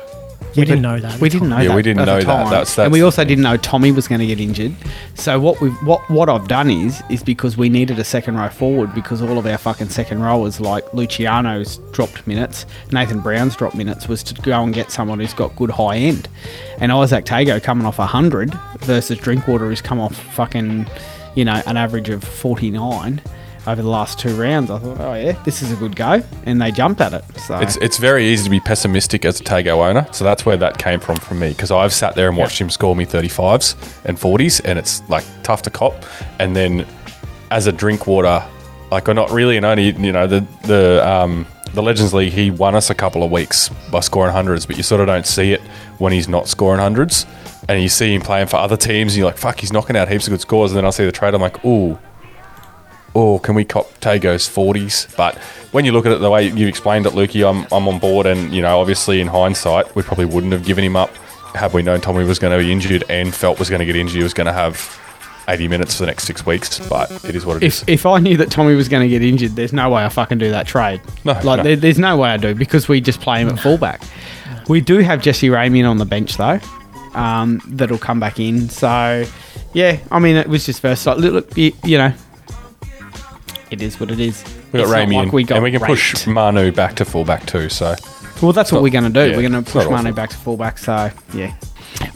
[0.55, 1.19] We didn't know that.
[1.19, 1.67] We didn't know time.
[1.67, 1.75] that.
[1.75, 2.25] we didn't at the know that.
[2.25, 2.49] time.
[2.49, 3.27] That's- and we that's also thing.
[3.29, 4.73] didn't know Tommy was going to get injured.
[5.15, 8.49] So what we what what I've done is is because we needed a second row
[8.49, 13.75] forward because all of our fucking second rowers like Luciano's dropped minutes, Nathan Brown's dropped
[13.75, 16.27] minutes was to go and get someone who's got good high end,
[16.79, 20.87] and Izack Tago coming off hundred versus Drinkwater who's come off fucking
[21.35, 23.21] you know an average of forty nine.
[23.67, 26.61] Over the last two rounds, I thought, oh yeah, this is a good go, and
[26.61, 27.23] they jumped at it.
[27.39, 30.55] So It's it's very easy to be pessimistic as a Tago owner, so that's where
[30.57, 33.75] that came from for me because I've sat there and watched him score me 35s
[34.05, 36.05] and 40s, and it's like tough to cop.
[36.39, 36.85] And then
[37.49, 38.43] as a Drinkwater,
[38.91, 42.51] like I'm not really and only you know the the um, the Legends League, he
[42.51, 45.53] won us a couple of weeks by scoring hundreds, but you sort of don't see
[45.53, 45.61] it
[45.97, 47.25] when he's not scoring hundreds,
[47.67, 50.07] and you see him playing for other teams, and you're like, fuck, he's knocking out
[50.07, 51.97] heaps of good scores, and then I see the trade, I'm like, ooh
[53.15, 55.15] oh, can we cop Tago's 40s?
[55.15, 55.37] But
[55.71, 58.25] when you look at it the way you explained it, Lukey, I'm, I'm on board.
[58.25, 61.15] And, you know, obviously in hindsight, we probably wouldn't have given him up
[61.55, 63.95] had we known Tommy was going to be injured and Feldt was going to get
[63.95, 64.17] injured.
[64.17, 65.01] He was going to have
[65.47, 66.85] 80 minutes for the next six weeks.
[66.87, 67.81] But it is what it is.
[67.83, 70.09] if if I knew that Tommy was going to get injured, there's no way I
[70.09, 71.01] fucking do that trade.
[71.23, 71.63] No, like no.
[71.63, 74.01] There, there's no way I do because we just play him at fullback.
[74.67, 76.59] We do have Jesse Ramien on the bench though,
[77.13, 78.69] um, that'll come back in.
[78.69, 79.25] So
[79.73, 81.05] yeah, I mean it was just first.
[81.05, 82.13] Look, look you, you know,
[83.75, 84.43] it is what it is.
[84.71, 86.25] we got not like we got and we can push.
[86.27, 87.69] Manu back to fullback too.
[87.69, 87.95] So
[88.41, 89.29] Well, that's what not- we're going to do.
[89.29, 90.13] yeah, we're going to push Manu awful.
[90.13, 90.77] back to fullback.
[90.77, 91.53] So yeah,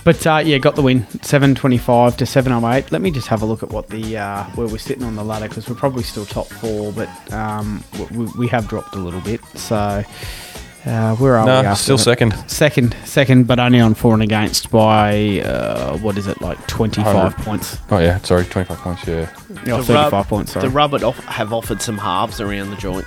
[0.04, 2.92] But uh, yeah, got the win, seven twenty-five to seven oh eight.
[2.92, 5.24] Let me just have a look at what the uh, where we're sitting on the
[5.24, 9.22] ladder because we're probably still top four, but um, we, we have dropped a little
[9.22, 9.42] bit.
[9.56, 10.04] So
[10.86, 11.68] uh, where are No, we?
[11.68, 12.04] after still that?
[12.04, 12.34] second.
[12.48, 17.36] Second, second, but only on for and against by uh, what is it like twenty-five
[17.38, 17.78] points?
[17.92, 19.06] Oh yeah, sorry, twenty five points.
[19.08, 19.30] Yeah.
[19.66, 20.52] Yeah, The thirty-five rub- points.
[20.54, 20.68] Sorry.
[20.68, 23.06] The Rubber off- have offered some halves around the joint.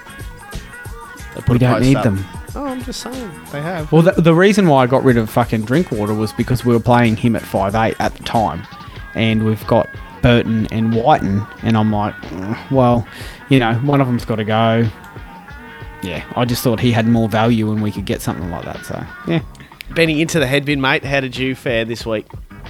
[1.35, 2.05] They put We don't need up.
[2.05, 2.25] them.
[2.55, 3.91] Oh, I'm just saying they have.
[3.91, 6.81] Well, the, the reason why I got rid of fucking Drinkwater was because we were
[6.81, 8.67] playing him at five eight at the time,
[9.15, 9.89] and we've got
[10.21, 13.07] Burton and Wighton, and I'm like, "Mm, well,
[13.49, 14.87] you know, one of them's got to go.
[16.03, 18.85] Yeah, I just thought he had more value and we could get something like that.
[18.85, 19.43] So yeah,
[19.95, 21.05] Benny into the head bin, mate.
[21.05, 22.27] How did you fare this week?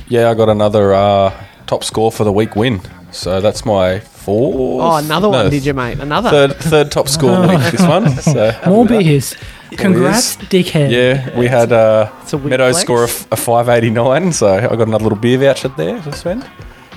[0.09, 1.33] Yeah, I got another uh,
[1.67, 2.81] top score for the week win.
[3.11, 4.83] So that's my fourth.
[4.83, 5.99] Oh, another no, one, did you, mate?
[6.01, 6.31] Another.
[6.31, 7.59] Third, third top score week.
[7.71, 8.09] This one.
[8.21, 9.35] So More beers.
[9.73, 10.91] Congrats, dickhead.
[10.91, 12.83] Yeah, we had uh, a weak Meadows flex.
[12.85, 16.13] score of a five eighty nine, so I got another little beer voucher there to
[16.13, 16.45] spend,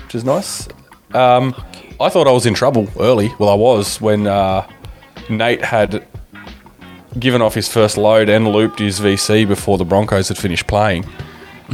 [0.03, 0.67] which is nice.
[1.13, 1.55] Um,
[1.99, 3.31] I thought I was in trouble early.
[3.39, 4.67] Well, I was when uh,
[5.29, 6.05] Nate had
[7.20, 11.05] given off his first load and looped his VC before the Broncos had finished playing.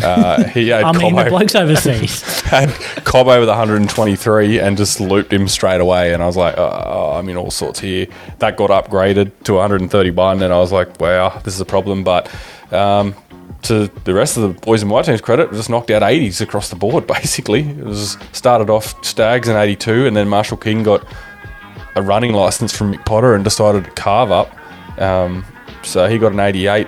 [0.02, 2.22] Uh, he had I mean, the bloke's overseas.
[2.42, 2.70] had
[3.04, 6.14] Cobbo with 123 and just looped him straight away.
[6.14, 8.08] And I was like, oh, I'm in all sorts here.
[8.40, 12.04] That got upgraded to 131, and I was like, wow, this is a problem.
[12.04, 12.34] But
[12.72, 13.16] um,
[13.64, 16.70] to the rest of the boys in my team's credit, just knocked out 80s across
[16.70, 17.62] the board, basically.
[17.62, 21.06] It was started off Stags in 82, and then Marshall King got
[21.96, 24.56] a running license from Mick Potter and decided to carve up.
[25.02, 25.46] Um,
[25.84, 26.88] so he got an 88.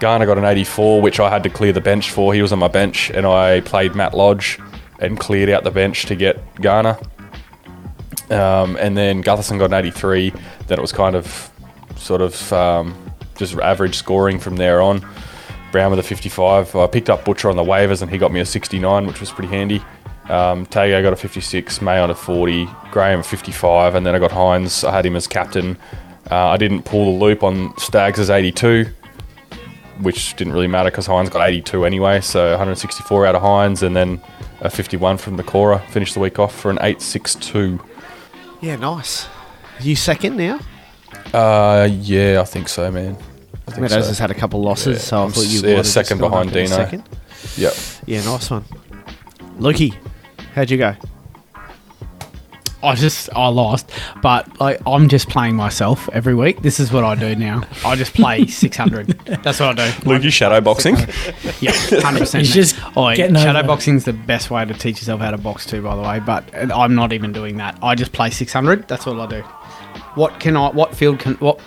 [0.00, 2.34] Garner got an 84, which I had to clear the bench for.
[2.34, 4.58] He was on my bench, and I played Matt Lodge
[4.98, 6.98] and cleared out the bench to get Garner.
[8.30, 10.30] Um, and then Gutherson got an 83.
[10.66, 11.50] Then it was kind of
[11.96, 15.06] sort of um, just average scoring from there on.
[15.72, 16.76] Brown with a 55.
[16.76, 19.30] I picked up Butcher on the waivers, and he got me a 69, which was
[19.30, 19.82] pretty handy.
[20.28, 24.18] Um, Tago got a 56, May on a 40, Graham a 55, and then I
[24.18, 24.86] got Hynes.
[24.88, 25.76] I had him as captain.
[26.30, 28.86] Uh, I didn't pull the loop on Stags as 82,
[30.00, 32.20] which didn't really matter because Hynes got 82 anyway.
[32.20, 34.20] So 164 out of Hynes, and then
[34.60, 35.78] a 51 from the Cora.
[35.90, 37.80] Finished the week off for an 862.
[38.62, 39.26] Yeah, nice.
[39.80, 40.60] You second now?
[41.32, 43.16] Uh, yeah, I think so, man.
[43.66, 44.08] I think Meadows so.
[44.08, 46.52] has had a couple losses, Yeah, so I I'm thought you were yeah, second behind
[46.52, 46.66] Dino.
[46.66, 47.02] Second.
[47.56, 47.74] Yep.
[48.06, 48.64] Yeah, nice one.
[49.58, 49.94] Lukey,
[50.54, 50.94] how'd you go?
[52.84, 53.90] I just I lost,
[54.22, 56.62] but like I'm just playing myself every week.
[56.62, 57.62] This is what I do now.
[57.84, 59.08] I just play 600.
[59.42, 60.08] That's what I do.
[60.08, 60.96] Luke, you shadow boxing?
[61.60, 62.44] Yeah, hundred percent.
[62.46, 63.66] He's just getting shadow it.
[63.66, 65.82] boxing's the best way to teach yourself how to box too.
[65.82, 67.78] By the way, but I'm not even doing that.
[67.82, 68.88] I just play 600.
[68.88, 69.40] That's all I do.
[70.14, 70.70] What can I?
[70.70, 71.34] What field can?
[71.34, 71.60] What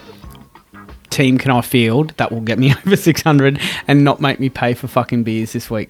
[1.10, 4.74] team can I field that will get me over 600 and not make me pay
[4.74, 5.90] for fucking beers this week?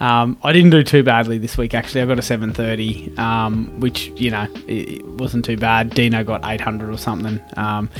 [0.00, 1.74] Um, I didn't do too badly this week.
[1.74, 5.90] Actually, I got a 730, um, which you know it, wasn't too bad.
[5.90, 7.40] Dino got 800 or something.
[7.56, 7.90] Um,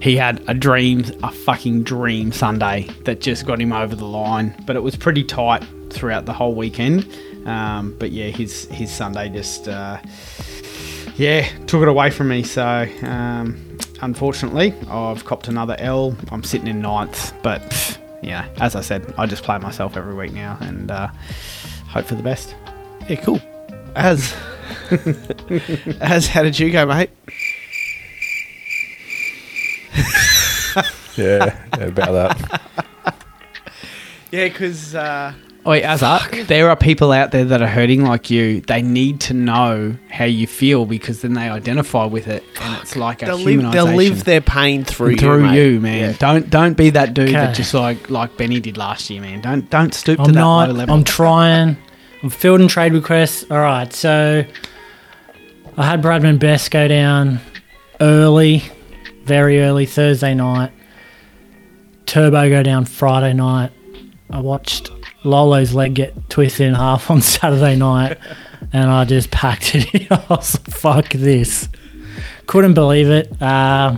[0.00, 4.54] he had a dream, a fucking dream Sunday that just got him over the line,
[4.66, 7.06] but it was pretty tight throughout the whole weekend.
[7.46, 9.98] Um, but yeah, his his Sunday just uh,
[11.16, 12.44] yeah took it away from me.
[12.44, 16.16] So um, unfortunately, I've copped another L.
[16.30, 20.32] I'm sitting in ninth, but yeah, as I said, I just play myself every week
[20.32, 21.08] now and uh,
[21.88, 22.54] hope for the best.
[23.08, 23.40] Yeah, cool.
[23.94, 24.34] As,
[26.00, 27.10] as, how did you go, mate?
[31.16, 32.62] Yeah, yeah, about that.
[34.32, 35.32] Yeah, because uh,
[35.66, 38.62] Oi, Azza, there are people out there that are hurting like you.
[38.62, 42.96] They need to know how you feel because then they identify with it, and it's
[42.96, 46.00] like a they'll live, they'll live their pain through, through you, you, mate.
[46.00, 46.10] man.
[46.12, 46.16] Yeah.
[46.18, 47.32] Don't don't be that dude Okay.
[47.34, 49.42] that just like like Benny did last year, man.
[49.42, 50.68] Don't don't stoop to I'm that not.
[50.70, 50.94] low level.
[50.94, 51.76] I'm trying.
[52.22, 53.44] I'm fielding trade requests.
[53.50, 54.44] All right, so
[55.76, 57.38] I had Bradman Best go down
[58.00, 58.62] early,
[59.24, 60.72] very early Thursday night.
[62.06, 63.72] Turbo go down Friday night.
[64.30, 64.90] I watched
[65.24, 68.18] Lolo's leg get twisted in half on Saturday night,
[68.72, 70.06] and I just packed it in.
[70.10, 71.68] I was like, fuck this.
[72.46, 73.40] Couldn't believe it.
[73.40, 73.96] Uh,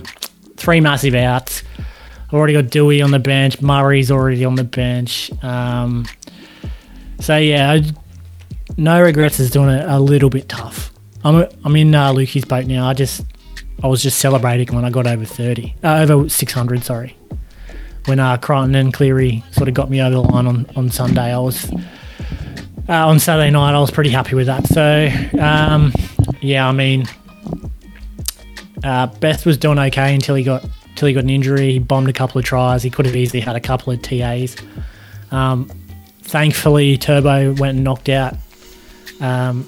[0.57, 1.63] three massive outs.
[1.79, 3.61] I've Already got Dewey on the bench.
[3.61, 5.31] Murray's already on the bench.
[5.43, 6.07] Um,
[7.21, 7.83] so yeah, I,
[8.77, 10.93] no regrets is doing it a little bit tough.
[11.25, 12.89] I'm I'm in uh, Lukey's boat now.
[12.89, 13.23] I just
[13.83, 16.83] I was just celebrating when I got over thirty, uh, over six hundred.
[16.85, 17.17] Sorry,
[18.07, 21.33] when uh, Crichton and Cleary sort of got me over the line on, on Sunday.
[21.33, 21.71] I was
[22.89, 23.75] uh, on Saturday night.
[23.75, 24.67] I was pretty happy with that.
[24.67, 25.09] So
[25.41, 25.93] um,
[26.41, 27.07] yeah, I mean,
[28.85, 31.73] uh, Beth was doing okay until he got until he got an injury.
[31.73, 32.83] He bombed a couple of tries.
[32.83, 34.57] He could have easily had a couple of TAs.
[35.31, 35.71] Um,
[36.23, 38.37] thankfully, Turbo went and knocked out
[39.21, 39.67] um,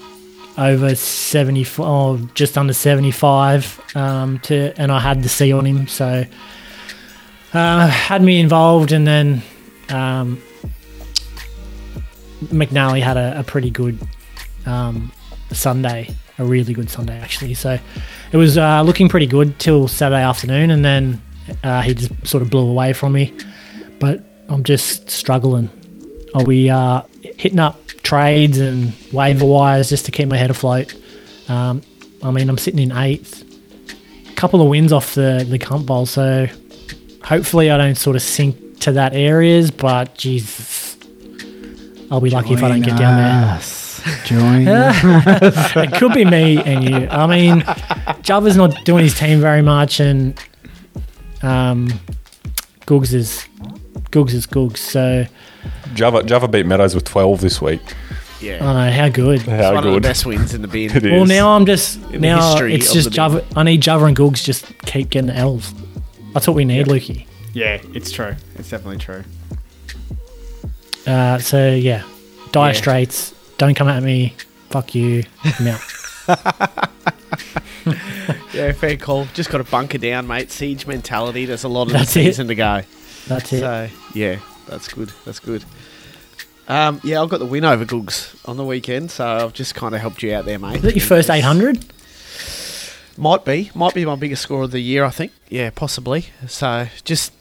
[0.59, 5.89] over 70, oh, just under 75 um, to, and I had the C on him.
[5.89, 6.25] So
[7.55, 9.43] uh, had me involved, and then
[9.89, 10.43] um,
[12.47, 13.99] McNally had a, a pretty good
[14.67, 15.13] um,
[15.53, 17.55] Sunday, a really good Sunday actually.
[17.55, 17.79] So
[18.33, 21.23] it was uh, looking pretty good till Saturday afternoon, and then
[21.63, 23.33] uh, he just sort of blew away from me.
[24.01, 25.71] But I'm just struggling.
[26.35, 30.95] Are we uh, hitting up trades and waiver wires just to keep my head afloat?
[31.49, 31.83] Um,
[32.23, 33.45] I mean, I'm sitting in eighth,
[34.29, 36.49] a couple of wins off the the comp bowl, so
[37.25, 39.71] hopefully I don't sort of sink to that areas.
[39.71, 40.97] But Jesus,
[42.11, 43.61] I'll be lucky if I don't get down there.
[44.27, 47.09] Join it could be me and you.
[47.09, 47.65] I mean,
[48.23, 50.39] Java's not doing his team very much, and
[51.43, 51.89] um,
[52.87, 53.47] Googs is
[54.11, 54.77] Googs is Googs.
[54.77, 55.25] So
[55.95, 57.81] Java Java beat Meadows with 12 this week.
[58.43, 58.59] Yeah.
[58.69, 59.41] I know how good.
[59.43, 59.95] How it's one of good.
[60.03, 60.95] the best wins in the bin.
[60.95, 61.29] It Well, is.
[61.31, 63.43] now I'm just In the now history it's of just the Java.
[63.57, 65.73] I need Java and Googs just keep getting the L's.
[66.35, 67.27] That's what we need, Lukey.
[67.55, 68.35] Yeah, it's true.
[68.57, 69.25] It's definitely true.
[71.07, 72.03] Uh, so yeah,
[72.53, 72.79] dire Yeah.
[72.79, 73.33] straits.
[73.57, 74.35] Don't come at me.
[74.71, 75.25] Fuck you.
[75.45, 75.81] I'm out.
[78.55, 79.27] Yeah, fair call.
[79.35, 80.51] Just got to bunker down, mate.
[80.53, 81.45] Siege mentality.
[81.45, 82.25] There's a lot of That's the it.
[82.27, 82.83] season to go.
[83.27, 83.61] That's it.
[83.61, 85.13] So yeah, that's good.
[85.25, 85.65] That's good.
[86.69, 89.95] Um, yeah, I've got the win over Googs on the weekend, so I've just kind
[89.95, 90.77] of helped you out there, mate.
[90.77, 91.85] Is that your first 800?
[93.17, 95.05] Might be, might be my biggest score of the year.
[95.05, 95.33] I think.
[95.49, 96.27] Yeah, possibly.
[96.49, 97.33] So just,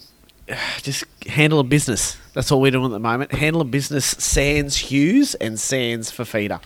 [0.82, 2.18] just handle a business.
[2.34, 3.32] That's all we're doing at the moment.
[3.32, 4.06] Handle a business.
[4.06, 6.62] Sans Hughes and Sans Fifita.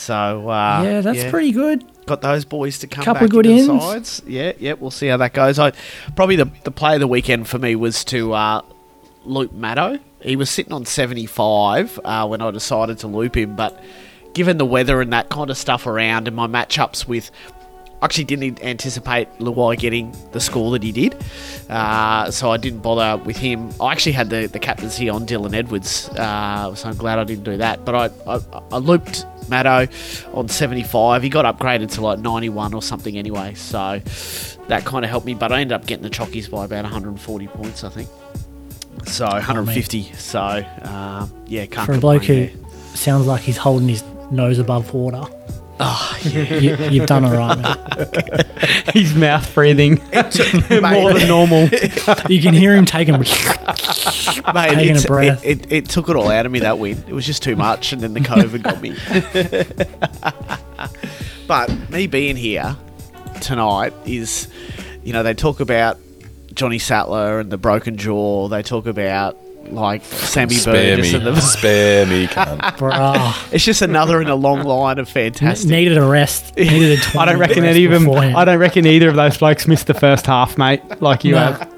[0.00, 1.84] So uh, yeah, that's pretty good.
[2.06, 4.22] got those boys to come Couple back of good into sides.
[4.26, 5.58] Yeah, yeah, we'll see how that goes.
[5.58, 5.72] I
[6.16, 8.62] probably the the play of the weekend for me was to uh,
[9.24, 10.00] loop Maddo.
[10.22, 13.78] He was sitting on seventy five uh, when I decided to loop him, but
[14.32, 17.30] given the weather and that kind of stuff around and my matchups with.
[18.02, 21.14] Actually, didn't anticipate Luai getting the score that he did,
[21.68, 23.70] uh, so I didn't bother with him.
[23.80, 27.44] I actually had the, the captaincy on Dylan Edwards, uh, so I'm glad I didn't
[27.44, 27.84] do that.
[27.84, 28.40] But I, I,
[28.72, 29.86] I looped Maddo
[30.34, 31.22] on 75.
[31.22, 34.00] He got upgraded to like 91 or something anyway, so
[34.68, 35.34] that kind of helped me.
[35.34, 38.08] But I ended up getting the chockies by about 140 points, I think.
[39.06, 40.12] So 150.
[40.14, 42.50] So um, yeah, can't For a bloke who there.
[42.94, 45.24] sounds like he's holding his nose above water.
[45.82, 48.44] Oh, you, you've done all right, man.
[48.92, 51.68] He's mouth breathing more than normal.
[52.28, 53.26] You can hear him taking, Mate,
[54.74, 55.42] taking a breath.
[55.42, 57.02] It, it, it took it all out of me that win.
[57.08, 58.94] It was just too much, and then the COVID got me.
[61.46, 62.76] but me being here
[63.40, 64.48] tonight is,
[65.02, 65.96] you know, they talk about
[66.52, 68.48] Johnny Sattler and the broken jaw.
[68.48, 69.38] They talk about
[69.74, 71.18] like Sammy Spare Burgess me.
[71.18, 71.40] and the.
[71.40, 72.58] Spare me, cunt.
[72.76, 73.52] Bruh.
[73.52, 75.68] It's just another in a long line of fantastic.
[75.70, 76.54] Needed a rest.
[76.58, 78.10] Needed a 20 I don't reckon rest any of them.
[78.10, 80.82] I don't reckon either of those blokes missed the first half, mate.
[81.00, 81.38] Like you No.
[81.52, 81.72] have.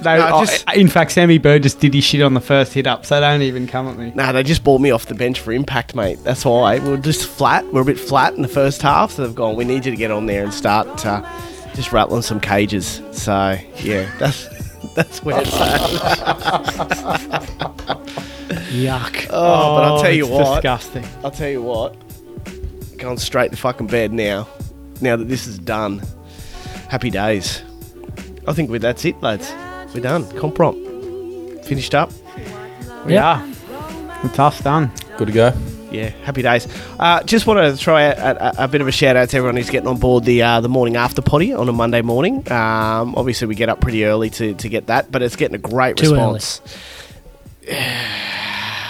[0.00, 2.72] They, No, I- just- in fact, Sammy Bird just did his shit on the first
[2.72, 4.12] hit up, so don't even come at me.
[4.14, 6.20] Nah, they just bought me off the bench for impact, mate.
[6.22, 7.66] That's why we are just flat.
[7.72, 9.56] We're a bit flat in the first half, so they've gone.
[9.56, 11.28] We need you to get on there and start uh,
[11.74, 13.02] just rattling some cages.
[13.10, 14.46] So yeah, that's
[14.94, 15.80] that's where it's at.
[18.70, 19.26] Yuck.
[19.30, 20.54] Oh, but I'll oh, tell you it's what.
[20.56, 21.04] disgusting.
[21.24, 21.96] I'll tell you what.
[22.98, 24.48] Going straight to fucking bed now.
[25.00, 26.02] Now that this is done.
[26.88, 27.62] Happy days.
[28.46, 29.52] I think we that's it, lads.
[29.94, 30.28] We're done.
[30.38, 31.64] Comp romp.
[31.64, 32.10] Finished up.
[33.04, 33.46] We are.
[34.24, 34.90] It's us done.
[35.16, 35.77] Good to go.
[35.90, 36.68] Yeah, happy days.
[36.98, 39.36] Uh, just want to throw out a, a, a bit of a shout out to
[39.38, 42.40] everyone who's getting on board the uh, the morning after potty on a Monday morning.
[42.52, 45.58] Um, obviously, we get up pretty early to, to get that, but it's getting a
[45.58, 46.34] great Too early.
[46.34, 46.60] response.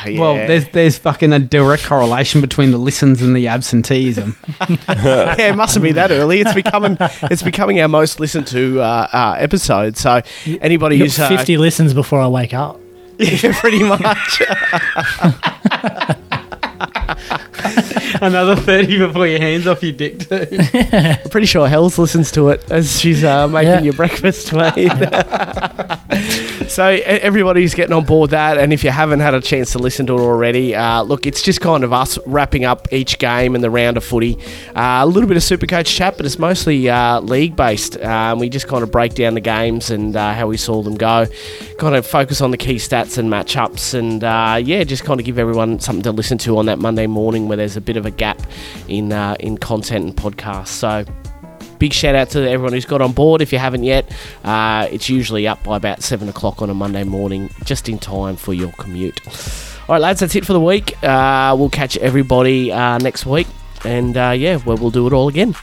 [0.06, 4.36] Well, there's there's fucking a direct correlation between the listens and the absenteeism.
[4.88, 6.40] yeah, it mustn't be that early.
[6.40, 9.96] It's becoming it's becoming our most listened to uh, uh, episode.
[9.98, 12.80] So anybody You who's got uh, 50 listens before I wake up.
[13.18, 14.40] yeah, pretty much.
[18.22, 20.46] Another thirty before your hands off your dick too.
[20.92, 23.80] I'm pretty sure Hells listens to it as she's uh, making Yeah.
[23.80, 24.90] your breakfast, mate.
[26.78, 30.06] so everybody's getting on board that, and if you haven't had a chance to listen
[30.06, 33.64] to it already, uh, look, it's just kind of us wrapping up each game and
[33.64, 34.38] the round of footy.
[34.76, 38.00] Uh, a little bit of super coach chat, but it's mostly uh, league based.
[38.00, 40.94] Um, we just kind of break down the games and uh, how we saw them
[40.94, 41.26] go.
[41.78, 45.26] Kind of focus on the key stats and matchups, and uh, yeah, just kind of
[45.26, 48.06] give everyone something to listen to on that Monday morning where there's a bit of
[48.06, 48.40] a gap
[48.86, 50.68] in uh, in content and podcasts.
[50.68, 51.04] So
[51.78, 53.40] big shout out to everyone who's got on board.
[53.40, 54.10] If you haven't yet,
[54.44, 58.36] uh, it's usually up by about seven o'clock on a Monday morning, just in time
[58.36, 59.20] for your commute.
[59.88, 61.02] All right, lads, that's it for the week.
[61.02, 63.46] Uh, we'll catch everybody uh, next week,
[63.84, 65.54] and uh, yeah, well, we'll do it all again.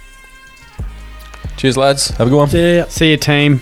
[1.58, 2.10] Cheers, lads.
[2.10, 2.50] Have a good one.
[2.50, 2.86] See ya.
[2.86, 3.62] See you, team.